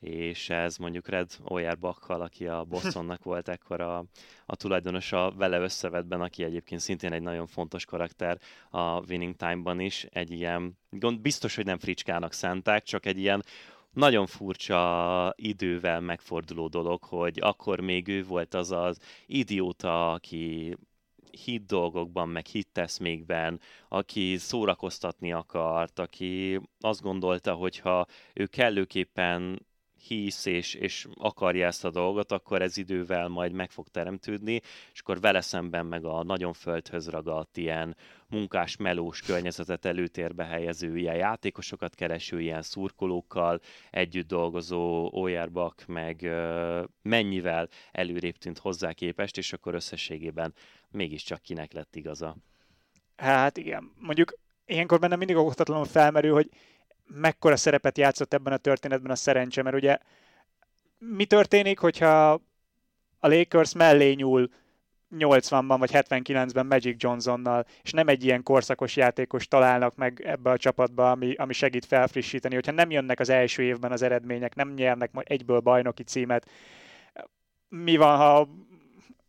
[0.00, 4.04] és ez mondjuk Red Auerbach-kal, aki a Bostonnak volt ekkor a,
[4.46, 8.38] a tulajdonosa vele összevetben, aki egyébként szintén egy nagyon fontos karakter
[8.70, 10.78] a Winning Time-ban is, egy ilyen,
[11.20, 13.44] biztos, hogy nem fricskának szánták, csak egy ilyen
[13.92, 20.76] nagyon furcsa idővel megforduló dolog, hogy akkor még ő volt az az idióta, aki
[21.30, 29.66] hit dolgokban, meg hit teszmékben, aki szórakoztatni akart, aki azt gondolta, hogy ha ő kellőképpen
[30.06, 34.60] hisz és, és akarja ezt a dolgot, akkor ez idővel majd meg fog teremtődni,
[34.92, 40.96] és akkor vele szemben meg a nagyon földhöz ragadt ilyen munkás, melós környezetet előtérbe helyező
[40.96, 46.30] ilyen játékosokat kereső, ilyen szurkolókkal együtt dolgozó Ójárbak meg
[47.02, 50.54] mennyivel előrébb tűnt hozzá képest, és akkor összességében
[50.90, 52.36] mégiscsak kinek lett igaza.
[53.16, 54.32] Hát igen, mondjuk
[54.66, 56.50] ilyenkor bennem mindig oktatlanul felmerül, hogy
[57.08, 59.98] mekkora szerepet játszott ebben a történetben a szerencse, mert ugye
[60.98, 62.32] mi történik, hogyha
[63.18, 64.50] a Lakers mellé nyúl
[65.16, 70.56] 80-ban vagy 79-ben Magic Johnsonnal, és nem egy ilyen korszakos játékos találnak meg ebbe a
[70.56, 75.10] csapatba, ami, ami segít felfrissíteni, hogyha nem jönnek az első évben az eredmények, nem nyernek
[75.22, 76.50] egyből bajnoki címet,
[77.68, 78.48] mi van, ha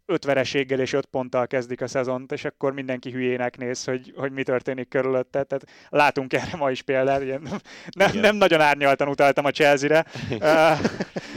[0.10, 4.32] öt vereséggel és öt ponttal kezdik a szezont, és akkor mindenki hülyének néz, hogy, hogy
[4.32, 5.44] mi történik körülötte.
[5.44, 7.48] Tehát látunk erre ma is példát, ilyen,
[7.98, 10.06] nem, nem nagyon árnyaltan utaltam a Chelsea-re.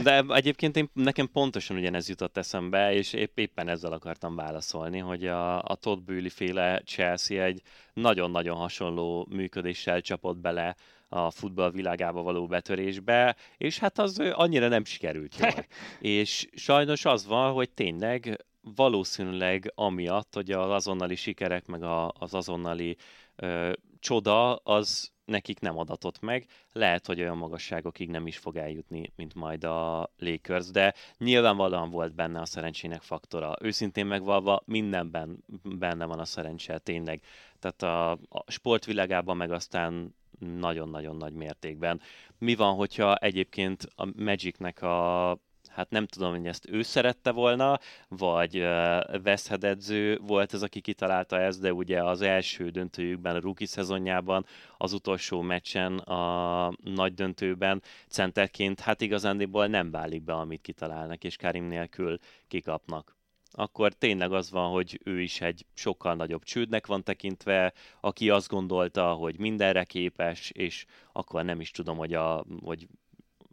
[0.03, 5.27] De egyébként én, nekem pontosan ugyanez jutott eszembe, és épp, éppen ezzel akartam válaszolni, hogy
[5.27, 7.61] a, a Todd Bűli féle Chelsea egy
[7.93, 10.75] nagyon-nagyon hasonló működéssel csapott bele
[11.13, 15.65] a futball világába való betörésbe, és hát az annyira nem sikerült jól.
[16.19, 18.45] és sajnos az van, hogy tényleg
[18.75, 22.97] valószínűleg amiatt, hogy az azonnali sikerek, meg a, az azonnali
[23.35, 26.45] ö, csoda, az nekik nem adatott meg.
[26.71, 32.15] Lehet, hogy olyan magasságokig nem is fog eljutni, mint majd a Lakers, de nyilvánvalóan volt
[32.15, 33.55] benne a szerencsének faktora.
[33.61, 37.21] Őszintén megvalva mindenben benne van a szerencse, tényleg.
[37.59, 42.01] Tehát a, a sportvilágában meg aztán nagyon-nagyon nagy mértékben.
[42.37, 45.37] Mi van, hogyha egyébként a Magicnek a
[45.73, 51.39] hát nem tudom, hogy ezt ő szerette volna, vagy uh, edző volt az, aki kitalálta
[51.39, 54.45] ezt, de ugye az első döntőjükben, a rookie szezonjában,
[54.77, 61.35] az utolsó meccsen, a nagy döntőben centerként, hát igazándiból nem válik be, amit kitalálnak, és
[61.35, 63.15] Karim nélkül kikapnak.
[63.55, 68.47] Akkor tényleg az van, hogy ő is egy sokkal nagyobb csődnek van tekintve, aki azt
[68.49, 72.87] gondolta, hogy mindenre képes, és akkor nem is tudom, hogy, a, hogy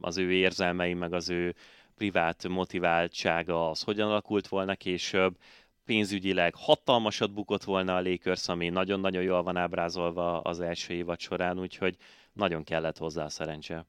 [0.01, 1.55] az ő érzelmei, meg az ő
[2.01, 5.37] privát motiváltsága az hogyan alakult volna később,
[5.85, 11.59] pénzügyileg hatalmasat bukott volna a Lakers, ami nagyon-nagyon jól van ábrázolva az első évad során,
[11.59, 11.97] úgyhogy
[12.33, 13.87] nagyon kellett hozzá a szerencse.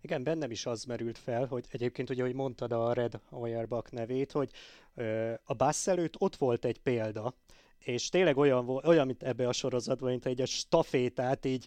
[0.00, 4.32] Igen, bennem is az merült fel, hogy egyébként ugye, hogy mondtad a Red Auerbach nevét,
[4.32, 4.50] hogy
[4.94, 7.34] ö, a Bass előtt ott volt egy példa,
[7.78, 11.66] és tényleg olyan, olyan mint ebbe a sorozatban, mint egy stafétát így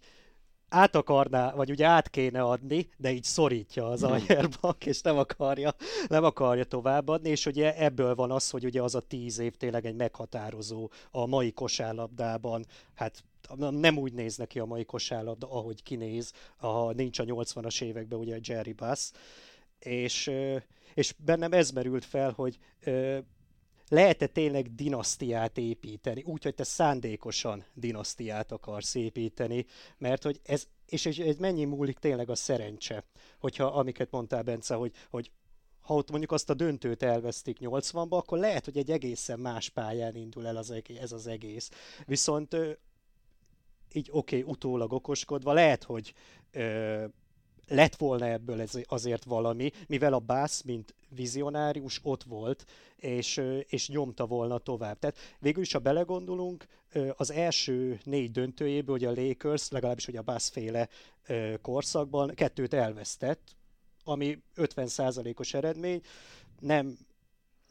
[0.70, 5.76] át akarná, vagy ugye át kéne adni, de így szorítja az Ayerbak, és nem akarja,
[6.08, 9.86] nem akarja továbbadni, és ugye ebből van az, hogy ugye az a tíz év tényleg
[9.86, 13.24] egy meghatározó a mai kosárlabdában, hát
[13.70, 18.40] nem úgy néz neki a mai kosárlabda, ahogy kinéz, ha nincs a 80-as években ugye
[18.42, 19.12] Jerry Bass,
[19.80, 20.32] és,
[20.94, 22.58] és bennem ez merült fel, hogy
[23.90, 29.66] lehet-e tényleg dinasztiát építeni, úgy, hogy te szándékosan dinasztiát akarsz építeni,
[29.98, 33.04] mert hogy ez, és ez mennyi múlik tényleg a szerencse,
[33.40, 35.32] hogyha amiket mondtál Bence, hogy, hogy
[35.82, 40.16] ha ott mondjuk azt a döntőt elvesztik 80-ba, akkor lehet, hogy egy egészen más pályán
[40.16, 41.70] indul el az ez az egész.
[42.06, 42.56] Viszont
[43.94, 46.14] így oké, okay, utólag okoskodva, lehet, hogy
[46.52, 47.06] ö,
[47.68, 53.88] lett volna ebből ez azért valami, mivel a Bass, mint vizionárius ott volt, és, és
[53.88, 55.00] nyomta volna tovább.
[55.00, 56.66] Tehát végül is, ha belegondolunk,
[57.16, 60.90] az első négy döntőjéből, hogy a Lakers, legalábbis hogy a Bass féle
[61.62, 63.56] korszakban kettőt elvesztett,
[64.04, 66.02] ami 50%-os eredmény,
[66.60, 66.98] nem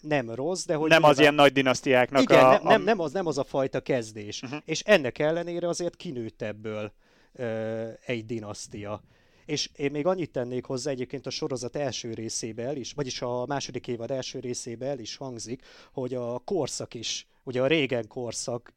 [0.01, 0.89] nem rossz, de hogy...
[0.89, 1.11] Nem nyilván...
[1.11, 2.51] az ilyen nagy dinasztiáknak Igen, a...
[2.51, 4.43] Nem, nem, nem, az, nem az a fajta kezdés.
[4.43, 4.61] Uh-huh.
[4.65, 6.93] És ennek ellenére azért kinőtt ebből
[7.33, 9.03] ö, egy dinasztia.
[9.47, 13.47] És én még annyit tennék hozzá egyébként a sorozat első részébe el is, vagyis a
[13.47, 18.73] második évad első részébe el is hangzik, hogy a korszak is, ugye a régen korszak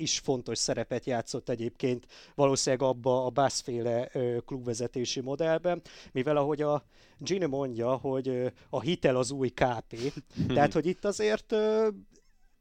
[0.00, 4.10] is fontos szerepet játszott egyébként valószínűleg abba a Bassféle
[4.46, 6.84] klubvezetési modellben, mivel ahogy a
[7.18, 10.12] Gini mondja, hogy a hitel az új KP,
[10.54, 11.54] tehát hogy itt azért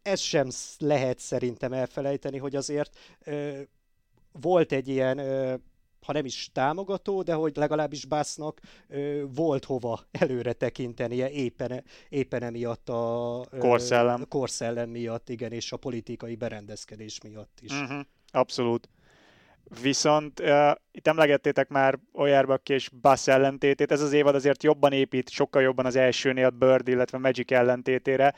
[0.01, 2.97] ez sem lehet szerintem elfelejteni, hogy azért
[4.31, 5.19] volt egy ilyen
[6.05, 8.59] ha nem is támogató, de hogy legalábbis Básznak
[9.27, 14.27] volt hova előre tekintenie éppen, éppen emiatt a korszellem.
[14.27, 17.71] korszellem miatt, igen, és a politikai berendezkedés miatt is.
[17.71, 17.99] Uh-huh.
[18.31, 18.89] Abszolút.
[19.81, 25.29] Viszont uh, itt emlegettétek már Oyerbach és Bass ellentétét, ez az évad azért jobban épít,
[25.29, 28.35] sokkal jobban az elsőnél Bird, illetve Magic ellentétére.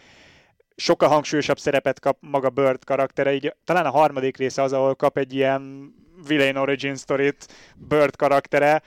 [0.76, 5.18] Sokkal hangsúlyosabb szerepet kap maga Bird karaktere, így talán a harmadik része az, ahol kap
[5.18, 5.93] egy ilyen
[6.28, 7.34] villain origin story
[7.76, 8.82] Bird karaktere,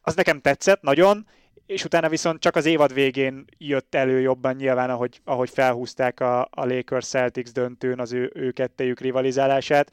[0.00, 1.26] az nekem tetszett nagyon,
[1.66, 6.40] és utána viszont csak az évad végén jött elő jobban nyilván, ahogy, ahogy felhúzták a,
[6.40, 9.92] a Lakers Celtics döntőn az ő, ő kettejük rivalizálását.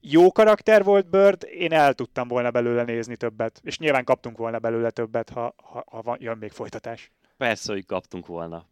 [0.00, 4.58] Jó karakter volt Bird, én el tudtam volna belőle nézni többet, és nyilván kaptunk volna
[4.58, 7.10] belőle többet, ha, ha, ha van, jön még folytatás.
[7.36, 8.66] Persze, hogy kaptunk volna.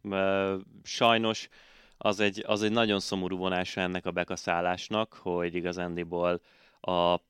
[0.82, 1.48] Sajnos
[1.98, 6.40] az egy, az egy nagyon szomorú vonása ennek a bekaszálásnak, hogy igazándiból
[6.82, 7.20] a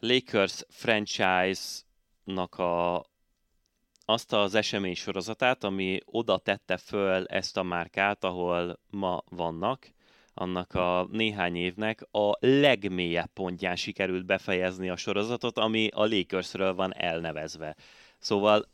[0.00, 3.04] Lakers franchise-nak a,
[4.04, 9.92] azt az esemény sorozatát, ami oda tette föl ezt a márkát, ahol ma vannak,
[10.34, 16.94] annak a néhány évnek a legmélyebb pontján sikerült befejezni a sorozatot, ami a Lakersről van
[16.94, 17.76] elnevezve.
[18.18, 18.68] Szóval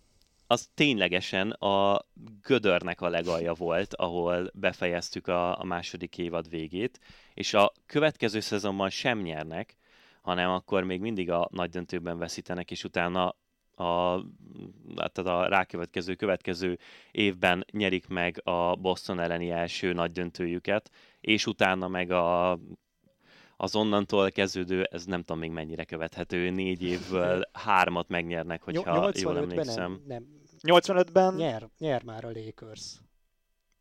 [0.46, 2.06] az ténylegesen a
[2.42, 7.00] gödörnek a legalja volt, ahol befejeztük a, a második évad végét,
[7.34, 9.76] és a következő szezonban sem nyernek,
[10.24, 13.26] hanem akkor még mindig a nagy döntőben veszítenek, és utána
[13.74, 14.22] a,
[14.94, 16.78] tehát a rákövetkező, következő
[17.10, 22.58] évben nyerik meg a Boston elleni első nagy döntőjüket, és utána meg a
[23.56, 29.36] az onnantól kezdődő, ez nem tudom még mennyire követhető, négy évből hármat megnyernek, hogyha jól
[29.36, 29.90] emlékszem.
[29.90, 30.26] Nem, nem.
[30.62, 31.34] 85-ben?
[31.34, 33.00] Nyer, nyer már a Lakers.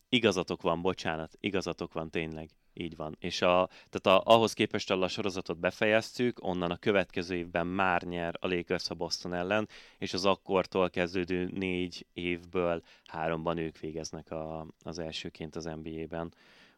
[0.09, 2.49] Igazatok van, bocsánat, igazatok van tényleg.
[2.73, 3.15] Így van.
[3.19, 8.01] És a, tehát a, ahhoz képest, ahol a sorozatot befejeztük, onnan a következő évben már
[8.01, 9.67] nyer a Lakers a Boston ellen,
[9.97, 16.33] és az akkortól kezdődő négy évből háromban ők végeznek a, az elsőként az NBA-ben.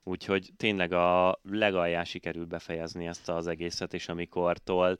[0.07, 4.97] Úgyhogy tényleg a legalján sikerült befejezni ezt az egészet, és amikortól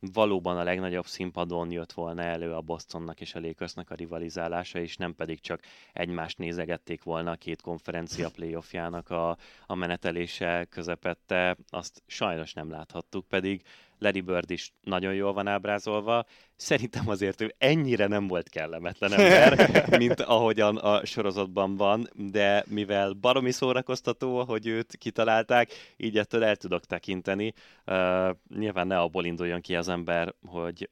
[0.00, 4.96] valóban a legnagyobb színpadon jött volna elő a Bostonnak és a Lakersnek a rivalizálása, és
[4.96, 5.60] nem pedig csak
[5.92, 9.36] egymást nézegették volna a két konferencia playoffjának a,
[9.66, 13.62] a menetelése közepette, azt sajnos nem láthattuk, pedig
[13.98, 16.26] Larry Bird is nagyon jól van ábrázolva.
[16.56, 19.68] Szerintem azért ő ennyire nem volt kellemetlen ember,
[19.98, 26.56] mint ahogyan a sorozatban van, de mivel baromi szórakoztató, hogy őt kitalálták, így ettől el
[26.56, 27.52] tudok tekinteni.
[27.86, 30.90] Uh, nyilván ne abból induljon ki az ember, hogy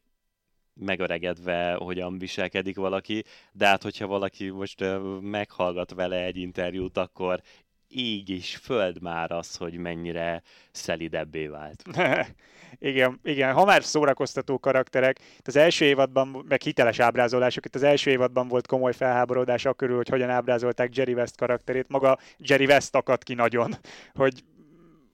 [0.75, 7.41] megöregedve hogyan viselkedik valaki, de hát hogyha valaki most uh, meghallgat vele egy interjút, akkor
[7.89, 11.83] így is föld már az, hogy mennyire szelidebbé vált.
[12.79, 17.83] igen, igen, ha már szórakoztató karakterek, itt az első évadban, meg hiteles ábrázolások, itt az
[17.83, 21.89] első évadban volt komoly felháborodás akkörül, hogy hogyan ábrázolták Jerry West karakterét.
[21.89, 23.75] Maga Jerry West akadt ki nagyon,
[24.15, 24.45] hogy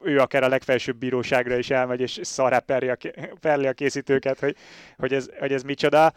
[0.03, 2.97] ő akár a legfelsőbb bíróságra is elmegy, és szarrá perli a,
[3.41, 4.57] perli a készítőket, hogy,
[4.97, 6.13] hogy, ez, hogy ez micsoda.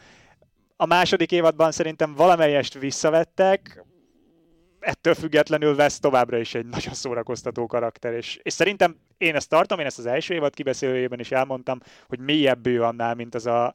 [0.75, 3.83] A második évadban szerintem valamelyest visszavettek,
[4.83, 9.79] ettől függetlenül vesz továbbra is egy nagyon szórakoztató karakter, és, és szerintem én ezt tartom,
[9.79, 13.73] én ezt az első évad kibeszélőjében is elmondtam, hogy mélyebb ő annál, mint az a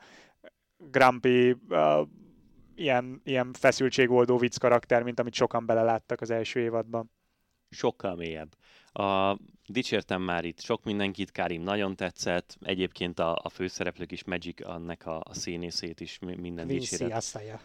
[0.76, 2.08] Grumpy uh,
[2.74, 7.10] ilyen, ilyen feszültségoldó vicc karakter, mint amit sokan beleláttak az első évadban.
[7.70, 8.56] Sokkal mélyebb.
[8.92, 9.36] A,
[9.66, 15.06] dicsértem már itt sok mindenkit, Karim nagyon tetszett, egyébként a, a főszereplők is, Magic, annak
[15.06, 17.16] a, a színészét is minden Vinci dicséret.
[17.16, 17.60] Asaya.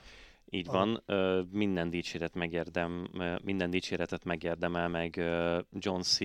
[0.55, 1.03] Így van,
[1.51, 3.07] minden dicséret megérdem,
[3.43, 5.15] minden dicséretet megérdemel meg
[5.71, 6.19] John C.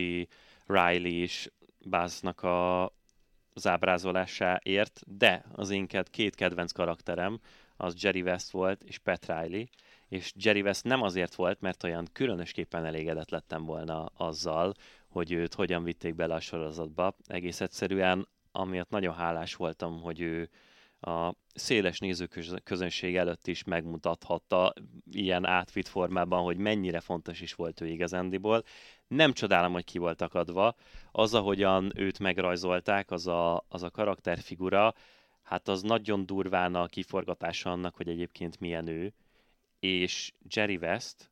[0.66, 1.50] Riley is
[1.84, 2.92] Báznak a
[3.58, 7.40] az ábrázolásáért, de az én két kedvenc karakterem,
[7.76, 9.64] az Jerry West volt és Pat Riley,
[10.08, 14.74] és Jerry West nem azért volt, mert olyan különösképpen elégedett lettem volna azzal,
[15.08, 17.16] hogy őt hogyan vitték bele a sorozatba.
[17.26, 20.50] Egész egyszerűen, amiatt nagyon hálás voltam, hogy ő
[21.00, 24.72] a széles nézőközönség előtt is megmutathatta
[25.10, 28.62] ilyen átvitt formában, hogy mennyire fontos is volt ő igazándiból.
[29.08, 30.74] Nem csodálom, hogy ki volt akadva.
[31.12, 34.94] Az, ahogyan őt megrajzolták, az a, az a karakterfigura,
[35.42, 39.12] hát az nagyon durván a kiforgatása annak, hogy egyébként milyen ő.
[39.80, 41.30] És Jerry West,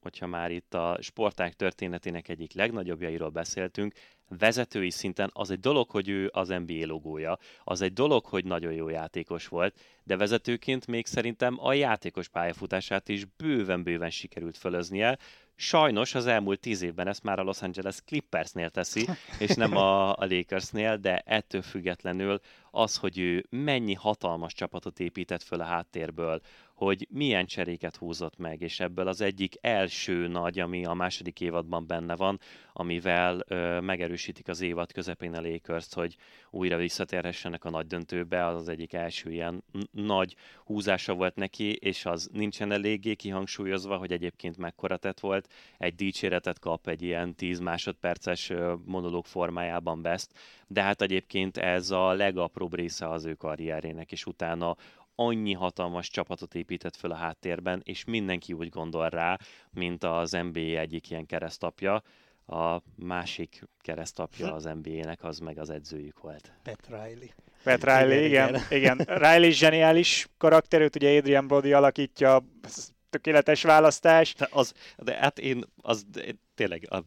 [0.00, 3.94] hogyha már itt a sporták történetének egyik legnagyobbjairól beszéltünk,
[4.28, 8.72] vezetői szinten az egy dolog, hogy ő az NBA logója, az egy dolog, hogy nagyon
[8.72, 15.18] jó játékos volt, de vezetőként még szerintem a játékos pályafutását is bőven-bőven sikerült fölöznie.
[15.54, 19.06] Sajnos az elmúlt tíz évben ezt már a Los Angeles Clippersnél teszi,
[19.38, 25.42] és nem a, a Lakersnél, de ettől függetlenül az, hogy ő mennyi hatalmas csapatot épített
[25.42, 26.40] föl a háttérből,
[26.76, 31.86] hogy milyen cseréket húzott meg, és ebből az egyik első nagy, ami a második évadban
[31.86, 32.40] benne van,
[32.72, 36.16] amivel ö, megerősítik az évad közepén a lakers hogy
[36.50, 42.04] újra visszatérhessenek a nagy döntőbe, az az egyik első ilyen nagy húzása volt neki, és
[42.04, 45.48] az nincsen eléggé kihangsúlyozva, hogy egyébként mekkora tett volt.
[45.78, 48.52] Egy dicséretet kap egy ilyen 10 másodperces
[48.84, 50.28] monológ formájában Best,
[50.66, 54.76] de hát egyébként ez a legapróbb része az ő karrierének, és utána
[55.16, 59.38] annyi hatalmas csapatot épített föl a háttérben, és mindenki úgy gondol rá,
[59.70, 62.02] mint az NBA egyik ilyen keresztapja.
[62.46, 66.52] A másik keresztapja az NBA-nek, az meg az edzőjük volt.
[66.62, 67.28] Pat Riley.
[67.62, 68.62] Pat Riley, igen, igen.
[68.70, 68.96] igen.
[68.96, 72.44] Riley zseniális karakter, őt ugye Adrian Brody alakítja,
[73.10, 74.34] tökéletes választás.
[74.34, 77.02] De, az, de hát én, az de, tényleg a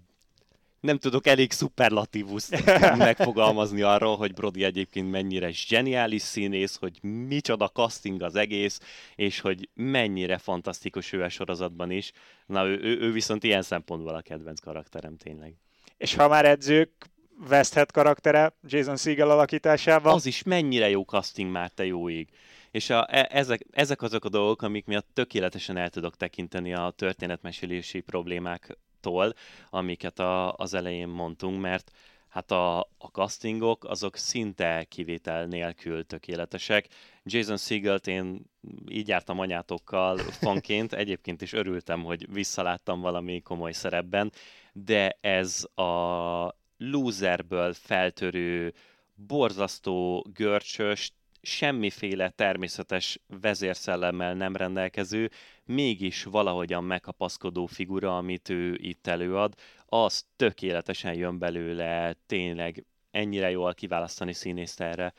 [0.80, 2.64] nem tudok elég szuperlatívuszt
[2.98, 8.80] megfogalmazni arról, hogy Brody egyébként mennyire zseniális színész, hogy micsoda casting az egész,
[9.16, 12.12] és hogy mennyire fantasztikus ő a sorozatban is.
[12.46, 15.56] Na, ő, ő, ő viszont ilyen szempontból a kedvenc karakterem tényleg.
[15.98, 17.10] És ha már edzők,
[17.50, 20.14] Westhead karaktere Jason Segel alakításában.
[20.14, 22.30] Az is mennyire jó casting már, te jó ég.
[22.72, 26.94] És a, e, ezek, ezek azok a dolgok, amik miatt tökéletesen el tudok tekinteni a
[26.96, 29.34] történetmesélési problémák tól,
[29.70, 31.92] amiket a, az elején mondtunk, mert
[32.30, 36.88] hát a, a castingok azok szinte kivétel nélkül tökéletesek.
[37.24, 38.46] Jason Segelt én
[38.90, 44.32] így jártam anyátokkal fanként, egyébként is örültem, hogy visszaláttam valami komoly szerepben,
[44.74, 48.74] de ez a loserből feltörő,
[49.16, 55.30] borzasztó, görcsös, semmiféle természetes vezérszellemmel nem rendelkező,
[55.70, 59.54] mégis valahogyan megkapaszkodó figura, amit ő itt előad,
[59.86, 65.14] az tökéletesen jön belőle, tényleg ennyire jól kiválasztani színészt erre,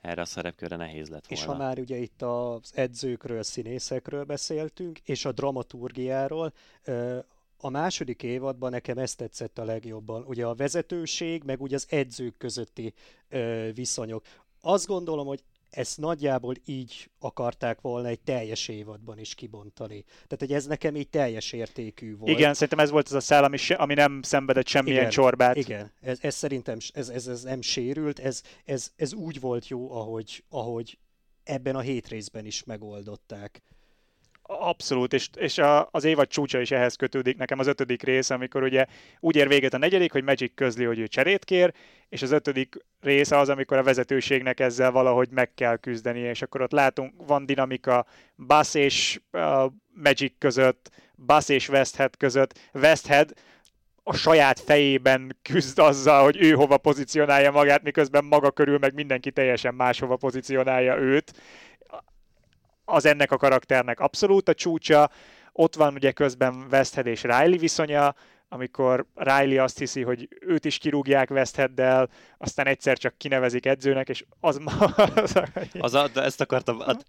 [0.00, 1.42] erre a szerepkörre nehéz lett volna.
[1.42, 6.52] És ha már ugye itt az edzőkről, színészekről beszéltünk, és a dramaturgiáról,
[7.58, 10.24] a második évadban nekem ezt tetszett a legjobban.
[10.26, 12.94] Ugye a vezetőség, meg ugye az edzők közötti
[13.74, 14.24] viszonyok.
[14.60, 20.04] Azt gondolom, hogy ezt nagyjából így akarták volna egy teljes évadban is kibontani.
[20.04, 22.30] Tehát, hogy ez nekem így teljes értékű volt.
[22.30, 25.56] Igen, szerintem ez volt az a szál, ami, se, ami nem szenvedett semmilyen igen, csorbát.
[25.56, 29.92] Igen, ez, ez szerintem ez, ez, ez nem sérült, ez, ez, ez úgy volt jó,
[29.92, 30.98] ahogy, ahogy
[31.44, 33.62] ebben a hét részben is megoldották.
[34.48, 38.62] Abszolút, és, és a, az évad csúcsa is ehhez kötődik nekem az ötödik rész, amikor
[38.62, 38.86] ugye
[39.20, 41.72] úgy ér véget a negyedik, hogy Magic közli, hogy ő cserét kér,
[42.08, 46.60] és az ötödik része az, amikor a vezetőségnek ezzel valahogy meg kell küzdeni, és akkor
[46.60, 48.06] ott látunk, van dinamika
[48.46, 50.90] Bass és uh, Magic között,
[51.26, 52.58] Bass és Westhead között.
[52.72, 53.32] Westhead
[54.02, 59.30] a saját fejében küzd azzal, hogy ő hova pozícionálja magát, miközben maga körül meg mindenki
[59.30, 61.32] teljesen máshova pozícionálja őt
[62.86, 65.10] az ennek a karakternek abszolút a csúcsa.
[65.52, 68.14] Ott van ugye közben Westhead és Riley viszonya,
[68.48, 74.24] amikor Riley azt hiszi, hogy őt is kirúgják Westheaddel, aztán egyszer csak kinevezik edzőnek, és
[74.40, 74.72] az ma...
[75.16, 75.36] Az,
[75.78, 77.06] az a, de ezt akartam, hát,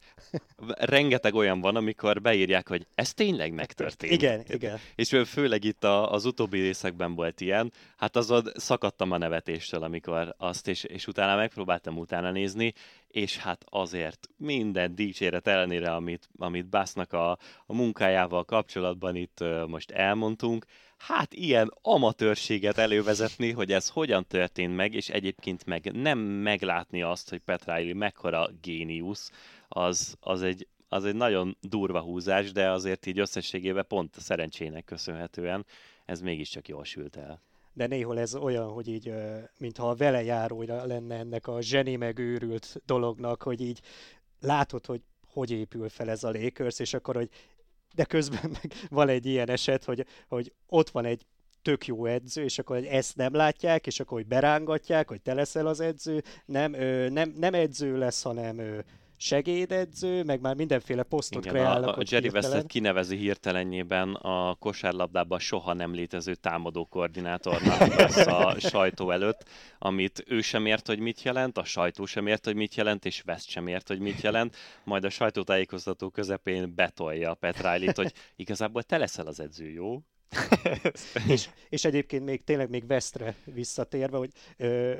[0.67, 4.13] rengeteg olyan van, amikor beírják, hogy ez tényleg megtörtént.
[4.13, 4.79] Igen, igen.
[4.95, 10.35] És főleg itt a, az utóbbi részekben volt ilyen, hát azon szakadtam a nevetéstől, amikor
[10.37, 12.73] azt, és, és utána megpróbáltam utána nézni,
[13.07, 17.31] és hát azért minden dicséret ellenére, amit, amit Básznak a,
[17.65, 20.65] a munkájával kapcsolatban itt most elmondtunk,
[20.97, 27.29] hát ilyen amatőrséget elővezetni, hogy ez hogyan történt meg, és egyébként meg nem meglátni azt,
[27.29, 29.31] hogy Pat Riley mekkora géniusz,
[29.67, 34.83] az, az, egy, az egy nagyon durva húzás, de azért így összességében pont a szerencsének
[34.83, 35.65] köszönhetően
[36.05, 37.41] ez mégiscsak jól sült el.
[37.73, 39.13] de néhol ez olyan, hogy így,
[39.57, 43.79] mintha a vele járója lenne ennek a zseni megőrült dolognak, hogy így
[44.39, 45.01] látod, hogy
[45.37, 47.29] hogy épül fel ez a Lakers, és akkor, hogy
[47.97, 51.25] de közben meg van egy ilyen eset, hogy, hogy ott van egy
[51.61, 55.33] tök jó edző, és akkor hogy ezt nem látják, és akkor hogy berángatják, hogy te
[55.33, 58.79] leszel az edző, nem, ö, nem, nem edző lesz, hanem ö,
[59.17, 61.97] segédedző, meg már mindenféle posztot Igen, kreálnak.
[61.97, 68.55] a, a Jerry Westet kinevezi hirtelenjében a kosárlabdában soha nem létező támadó koordinátornak lesz a
[68.59, 69.43] sajtó előtt,
[69.79, 73.23] amit ő sem ért, hogy mit jelent, a sajtó sem ért, hogy mit jelent, és
[73.27, 78.83] West sem ért, hogy mit jelent, majd a sajtótájékoztató közepén betolja Pet riley hogy igazából
[78.83, 80.01] te leszel az edző, jó?
[81.27, 84.93] és, és egyébként még tényleg még Westre visszatérve, hogy ö,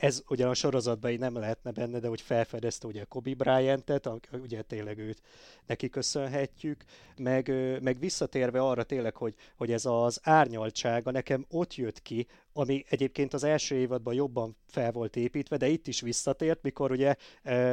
[0.00, 4.62] ez ugyan a sorozatban így nem lehetne benne, de hogy felfedezte ugye Kobe Bryant-et, ugye
[4.62, 5.20] tényleg őt
[5.66, 6.84] neki köszönhetjük,
[7.16, 12.84] meg, meg visszatérve arra tényleg, hogy, hogy ez az árnyaltsága nekem ott jött ki, ami
[12.88, 17.14] egyébként az első évadban jobban fel volt építve, de itt is visszatért, mikor ugye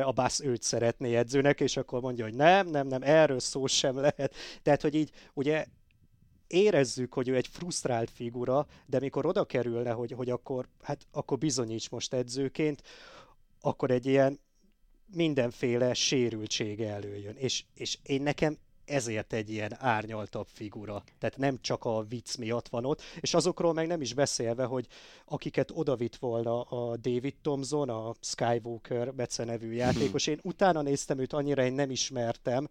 [0.01, 3.95] a Bass őt szeretné edzőnek, és akkor mondja, hogy nem, nem, nem, erről szó sem
[3.95, 4.35] lehet.
[4.61, 5.65] Tehát, hogy így ugye
[6.47, 11.37] érezzük, hogy ő egy frusztrált figura, de mikor oda kerülne, hogy, hogy akkor, hát akkor
[11.37, 12.81] bizonyíts most edzőként,
[13.61, 14.39] akkor egy ilyen
[15.13, 17.35] mindenféle sérültsége előjön.
[17.35, 21.03] És, és én nekem ezért egy ilyen árnyaltabb figura.
[21.19, 24.87] Tehát nem csak a vicc miatt van ott, és azokról meg nem is beszélve, hogy
[25.25, 31.33] akiket odavitt volna a David Thompson, a Skywalker Bece nevű játékos, én utána néztem őt,
[31.33, 32.69] annyira én nem ismertem,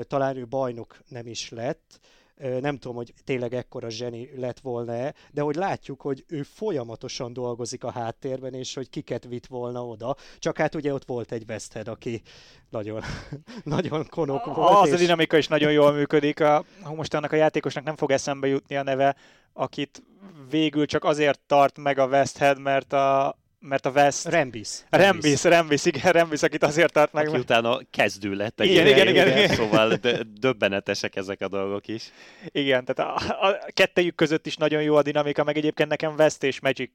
[0.00, 2.00] talán ő bajnok nem is lett,
[2.36, 7.84] nem tudom, hogy tényleg ekkora zseni lett volna-e, de hogy látjuk, hogy ő folyamatosan dolgozik
[7.84, 10.16] a háttérben, és hogy kiket vitt volna oda.
[10.38, 12.22] Csak hát ugye ott volt egy Westhead, aki
[12.70, 13.02] nagyon,
[13.64, 14.76] nagyon konok volt.
[14.76, 14.94] Az és...
[14.94, 16.40] a dinamika is nagyon jól működik.
[16.40, 16.64] A,
[16.94, 19.16] most annak a játékosnak nem fog eszembe jutni a neve,
[19.52, 20.02] akit
[20.50, 23.38] végül csak azért tart meg a Westhead, mert a,
[23.68, 24.26] mert a West...
[24.28, 24.68] Rembis.
[24.90, 27.28] Rembis, Rembis, igen, Rembis, akit azért tart meg.
[27.28, 28.60] Aki utána kezdő lett.
[28.60, 29.48] Igen, igen, igen, igen, igen.
[29.48, 29.98] Szóval
[30.40, 32.10] döbbenetesek ezek a dolgok is.
[32.44, 36.42] Igen, tehát a, a kettejük között is nagyon jó a dinamika, meg egyébként nekem West
[36.42, 36.90] és Magic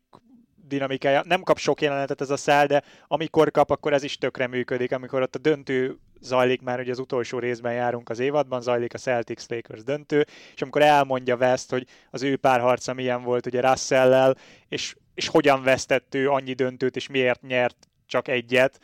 [0.67, 1.23] dinamikája.
[1.25, 4.91] Nem kap sok jelenetet ez a szál, de amikor kap, akkor ez is tökre működik,
[4.91, 8.97] amikor ott a döntő zajlik már, hogy az utolsó részben járunk az évadban, zajlik a
[8.97, 14.35] Celtics Lakers döntő, és amikor elmondja West, hogy az ő párharca milyen volt ugye russell
[14.69, 18.79] és és hogyan vesztett ő annyi döntőt, és miért nyert csak egyet,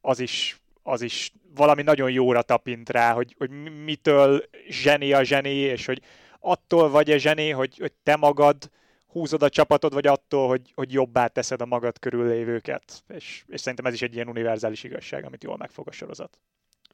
[0.00, 3.50] az is, az is valami nagyon jóra tapint rá, hogy, hogy
[3.84, 6.02] mitől zseni a zseni, és hogy
[6.40, 8.70] attól vagy a zseni, hogy, hogy te magad
[9.10, 13.02] húzod a csapatod, vagy attól, hogy, hogy jobbá teszed a magad körüllévőket.
[13.08, 16.38] És, és szerintem ez is egy ilyen univerzális igazság, amit jól megfog a sorozat.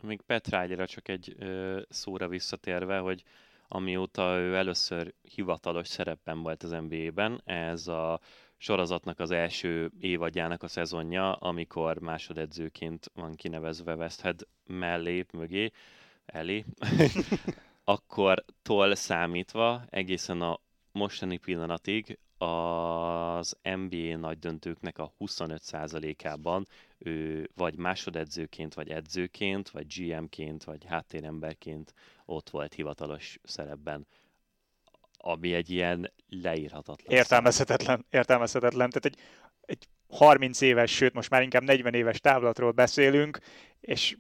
[0.03, 3.23] Még Petrágyra csak egy ö, szóra visszatérve, hogy
[3.69, 7.41] amióta ő először hivatalos szerepben volt az NBA-ben.
[7.45, 8.21] Ez a
[8.57, 15.71] sorozatnak az első évadjának a szezonja, amikor másodedzőként van kinevezve Westhead mellé, mögé,
[16.27, 16.65] elé,
[17.85, 20.61] akkor toll számítva egészen a
[20.97, 26.67] mostani pillanatig az NBA nagy döntőknek a 25%-ában
[26.99, 31.95] ő vagy másodedzőként, vagy edzőként, vagy GM-ként, vagy háttéremberként
[32.25, 34.07] ott volt hivatalos szerepben,
[35.17, 37.17] ami egy ilyen leírhatatlan.
[37.17, 38.91] Értelmezhetetlen, értelmezhetetlen.
[38.91, 39.19] Tehát egy,
[39.61, 43.39] egy 30 éves, sőt most már inkább 40 éves távlatról beszélünk,
[43.81, 44.17] és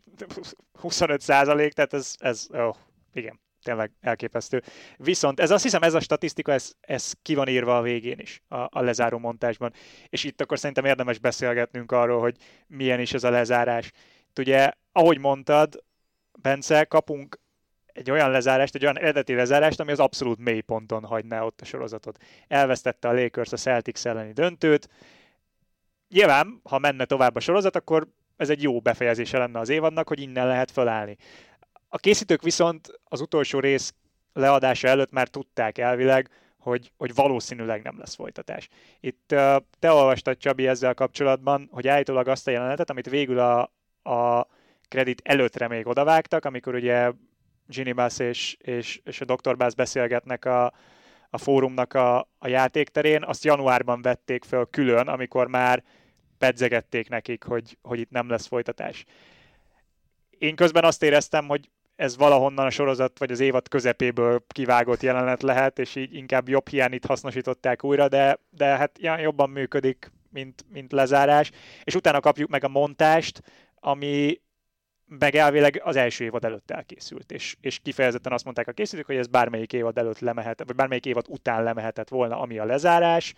[0.73, 2.77] 25 százalék, tehát ez, ez oh,
[3.13, 4.63] igen, tényleg elképesztő.
[4.97, 8.43] Viszont ez azt hiszem, ez a statisztika, ez, ez ki van írva a végén is,
[8.49, 9.73] a, a lezáró montásban.
[10.09, 12.37] És itt akkor szerintem érdemes beszélgetnünk arról, hogy
[12.67, 13.93] milyen is ez a lezárás.
[14.29, 15.85] Itt ugye, ahogy mondtad,
[16.43, 17.41] Bence, kapunk
[17.87, 21.65] egy olyan lezárást, egy olyan eredeti lezárást, ami az abszolút mély ponton hagyná ott a
[21.65, 22.19] sorozatot.
[22.49, 24.89] Elvesztette a Lakers a Celtics elleni döntőt.
[26.09, 30.21] Nyilván, ha menne tovább a sorozat, akkor ez egy jó befejezése lenne az évadnak, hogy
[30.21, 31.17] innen lehet felállni.
[31.89, 33.95] A készítők viszont az utolsó rész
[34.33, 38.69] leadása előtt már tudták elvileg, hogy, hogy valószínűleg nem lesz folytatás.
[39.01, 39.35] Itt
[39.79, 43.73] te olvastad, Csabi, ezzel kapcsolatban, hogy állítólag azt a jelenetet, amit végül a,
[44.03, 44.47] a
[44.89, 47.13] kredit előttre még odavágtak, amikor ugye
[47.67, 49.57] Ginny Bass és, és, és a Dr.
[49.57, 50.73] Bass beszélgetnek a,
[51.31, 55.83] a fórumnak a, a játékterén, azt januárban vették föl külön, amikor már
[56.39, 59.05] pedzegették nekik, hogy, hogy itt nem lesz folytatás.
[60.39, 65.43] Én közben azt éreztem, hogy ez valahonnan a sorozat vagy az évad közepéből kivágott jelenet
[65.43, 70.93] lehet, és így inkább jobb hiányit hasznosították újra, de, de hát jobban működik, mint, mint
[70.93, 71.51] lezárás.
[71.85, 73.43] És utána kapjuk meg a montást,
[73.75, 74.41] ami
[75.09, 79.17] meg elvileg az első évad előtt elkészült, és, és kifejezetten azt mondták a készítők, hogy
[79.17, 83.35] ez bármelyik évad előtt lemehet, vagy bármelyik évad után lemehetett volna, ami a lezárás.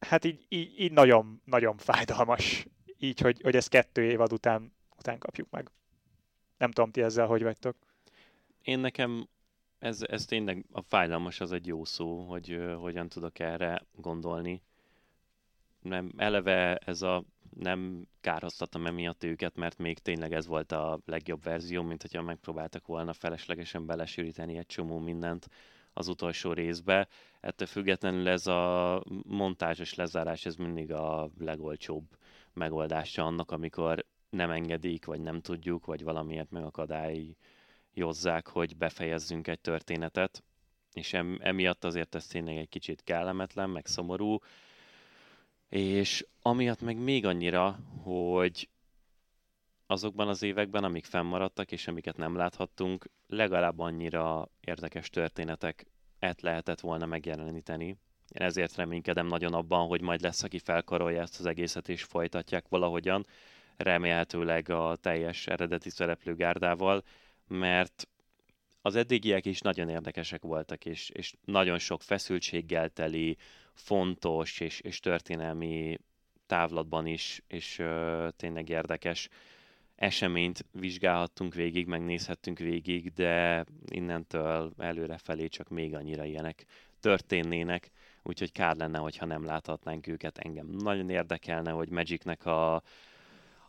[0.00, 2.66] Hát így, így, így nagyon, nagyon fájdalmas,
[2.98, 5.70] így, hogy, hogy ezt kettő évad után, után kapjuk meg.
[6.58, 7.76] Nem tudom, ti ezzel hogy vagytok.
[8.62, 9.28] Én nekem
[9.78, 14.62] ez, ez tényleg a fájdalmas az egy jó szó, hogy uh, hogyan tudok erre gondolni.
[15.82, 17.24] Nem, eleve ez a
[17.60, 22.86] nem kárhoztatom emiatt őket, mert még tényleg ez volt a legjobb verzió, mint hogyha megpróbáltak
[22.86, 25.48] volna feleslegesen belesűríteni egy csomó mindent
[25.92, 27.08] az utolsó részbe.
[27.40, 32.04] Ettől függetlenül ez a montázsos lezárás, ez mindig a legolcsóbb
[32.52, 34.04] megoldása annak, amikor
[34.36, 40.42] nem engedik, vagy nem tudjuk, vagy valamiért megakadályozzák, hogy befejezzünk egy történetet.
[40.92, 44.38] És emiatt azért ez tényleg egy kicsit kellemetlen, meg szomorú,
[45.68, 48.68] és amiatt meg még annyira, hogy
[49.86, 55.86] azokban az években, amik fennmaradtak, és amiket nem láthattunk, legalább annyira érdekes történetek
[56.18, 57.86] et lehetett volna megjeleníteni.
[58.28, 62.68] Én ezért reménykedem nagyon abban, hogy majd lesz, aki felkarolja ezt az egészet, és folytatják
[62.68, 63.26] valahogyan,
[63.76, 67.04] remélhetőleg a teljes eredeti szereplőgárdával,
[67.48, 68.08] mert
[68.82, 73.36] az eddigiek is nagyon érdekesek voltak, és, és nagyon sok feszültséggel teli,
[73.72, 75.98] fontos és, és történelmi
[76.46, 79.28] távlatban is, és ö, tényleg érdekes
[79.96, 86.64] eseményt vizsgálhattunk végig, megnézhettünk végig, de innentől előrefelé csak még annyira ilyenek
[87.00, 87.90] történnének,
[88.22, 90.38] úgyhogy kár lenne, hogyha nem láthatnánk őket.
[90.38, 92.82] Engem nagyon érdekelne, hogy Magicnek a,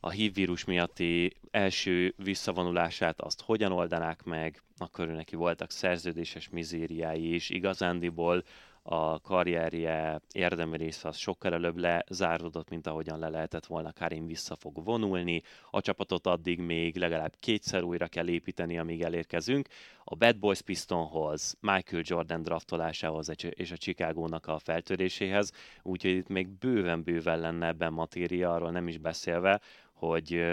[0.07, 7.49] a hívvírus miatti első visszavonulását azt hogyan oldanák meg, akkor neki voltak szerződéses mizériái is,
[7.49, 8.43] igazándiból
[8.89, 13.93] a karrierje érdemi része az sokkal előbb lezáródott, mint ahogyan le lehetett volna.
[13.93, 15.41] Karim vissza fog vonulni,
[15.71, 19.67] a csapatot addig még legalább kétszer újra kell építeni, amíg elérkezünk.
[20.03, 25.51] A Bad Boys Pistonhoz, Michael Jordan draftolásához és a Chicagónak a feltöréséhez,
[25.83, 29.61] úgyhogy itt még bőven-bőven lenne ebben matéria, arról nem is beszélve,
[29.97, 30.43] hogy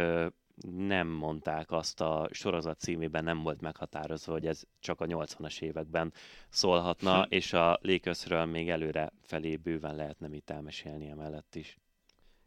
[0.71, 6.13] nem mondták azt a sorozat címében, nem volt meghatározva, hogy ez csak a 80-as években
[6.49, 7.33] szólhatna, hm.
[7.33, 11.79] és a Lakersről még előre felé bőven lehetne mit elmesélni emellett is.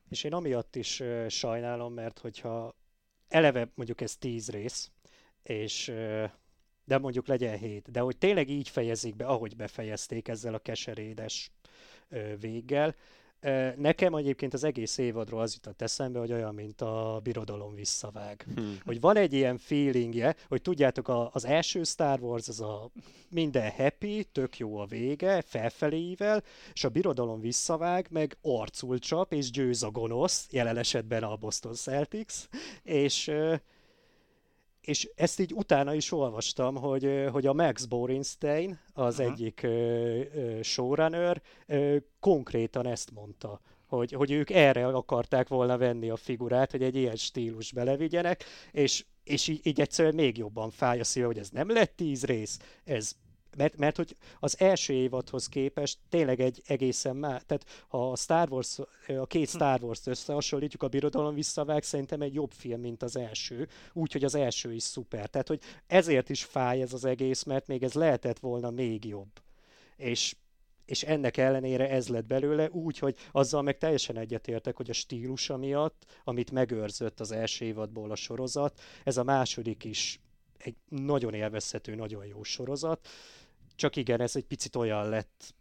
[0.09, 2.75] És én amiatt is uh, sajnálom, mert hogyha
[3.27, 4.91] eleve mondjuk ez tíz rész,
[5.43, 6.29] és uh,
[6.85, 11.51] de mondjuk legyen hét, de hogy tényleg így fejezik be, ahogy befejezték ezzel a keserédes
[12.09, 12.95] uh, véggel,
[13.75, 18.45] Nekem egyébként az egész évadról az jutott eszembe, hogy olyan, mint a birodalom visszavág.
[18.55, 18.77] Hmm.
[18.85, 22.91] Hogy van egy ilyen feelingje, hogy tudjátok, az első Star Wars az a
[23.29, 29.51] minden happy, tök jó a vége, felfeléivel, és a birodalom visszavág, meg arcul csap, és
[29.51, 32.33] győz a gonosz, jelen esetben a Boston Celtics,
[32.83, 33.31] és
[34.87, 39.33] és ezt így utána is olvastam, hogy, hogy a Max Borenstein, az uh-huh.
[39.33, 41.41] egyik uh, showrunner,
[42.19, 47.15] konkrétan ezt mondta, hogy, hogy ők erre akarták volna venni a figurát, hogy egy ilyen
[47.15, 51.69] stílus belevigyenek, és, és így, így egyszerűen még jobban fáj a szíve, hogy ez nem
[51.69, 53.11] lett tíz rész, ez
[53.57, 58.51] mert, mert hogy az első évadhoz képest tényleg egy egészen más, tehát ha a Star
[58.51, 63.15] Wars, a két Star Wars-t összehasonlítjuk, a Birodalom visszavág szerintem egy jobb film, mint az
[63.15, 65.29] első, úgyhogy az első is szuper.
[65.29, 69.31] Tehát, hogy ezért is fáj ez az egész, mert még ez lehetett volna még jobb.
[69.95, 70.35] És
[70.87, 75.57] és ennek ellenére ez lett belőle, úgy, hogy azzal meg teljesen egyetértek, hogy a stílusa
[75.57, 80.19] miatt, amit megőrzött az első évadból a sorozat, ez a második is
[80.57, 83.07] egy nagyon élvezhető, nagyon jó sorozat,
[83.77, 85.55] csak igen, ez egy picit olyan lett,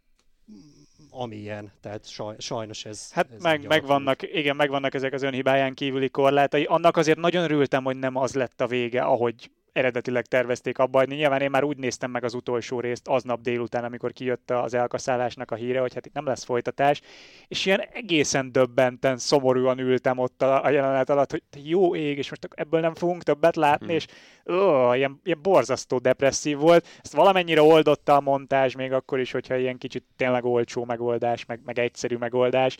[1.09, 3.11] amilyen, tehát saj, sajnos ez...
[3.11, 6.63] Hát ez meg, megvannak, igen, megvannak ezek az önhibáján kívüli korlátai.
[6.63, 11.15] Annak azért nagyon örültem, hogy nem az lett a vége, ahogy eredetileg tervezték abba hagyni.
[11.15, 15.51] Nyilván én már úgy néztem meg az utolsó részt aznap délután, amikor kijött az elkaszálásnak
[15.51, 17.01] a híre, hogy hát itt nem lesz folytatás,
[17.47, 22.29] és ilyen egészen döbbenten, szomorúan ültem ott a, a jelenet alatt, hogy jó ég, és
[22.29, 23.95] most ebből nem fogunk többet látni, hmm.
[23.95, 24.05] és
[24.49, 26.87] ó, ilyen, ilyen borzasztó depresszív volt.
[27.03, 31.59] Ezt valamennyire oldotta a montázs, még akkor is, hogyha ilyen kicsit tényleg olcsó megoldás, meg,
[31.65, 32.77] meg egyszerű megoldás.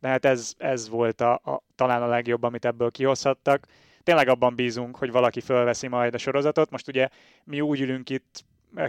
[0.00, 3.66] De hát ez, ez volt a, a, talán a legjobb, amit ebből kihozhattak
[4.02, 6.70] tényleg abban bízunk, hogy valaki fölveszi majd a sorozatot.
[6.70, 7.08] Most ugye
[7.44, 8.44] mi úgy ülünk itt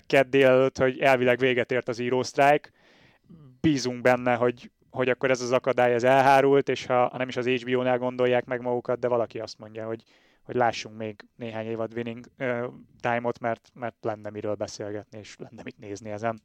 [0.05, 2.69] kedd délelőtt, hogy elvileg véget ért az író strike.
[3.61, 7.37] Bízunk benne, hogy, hogy akkor ez az akadály ez elhárult, és ha, ha nem is
[7.37, 10.03] az HBO-nál gondolják meg magukat, de valaki azt mondja, hogy,
[10.43, 12.63] hogy lássunk még néhány évad winning uh,
[12.99, 16.41] time-ot, mert, mert lenne miről beszélgetni, és lenne mit nézni ezen.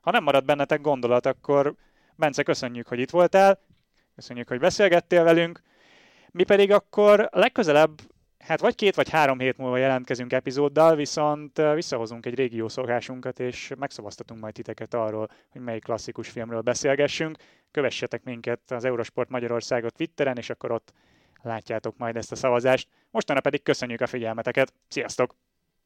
[0.00, 1.74] Ha nem marad bennetek gondolat, akkor
[2.16, 3.60] Bence, köszönjük, hogy itt voltál,
[4.14, 5.60] köszönjük, hogy beszélgettél velünk,
[6.38, 8.00] mi pedig akkor legközelebb
[8.38, 13.40] Hát vagy két vagy három hét múlva jelentkezünk epizóddal, viszont visszahozunk egy régi jó szokásunkat,
[13.40, 17.36] és megszavaztatunk majd titeket arról, hogy melyik klasszikus filmről beszélgessünk.
[17.70, 20.92] Kövessetek minket az Eurosport Magyarországot Twitteren, és akkor ott
[21.42, 22.88] látjátok majd ezt a szavazást.
[23.10, 24.72] Mostanra pedig köszönjük a figyelmeteket.
[24.88, 25.34] Sziasztok!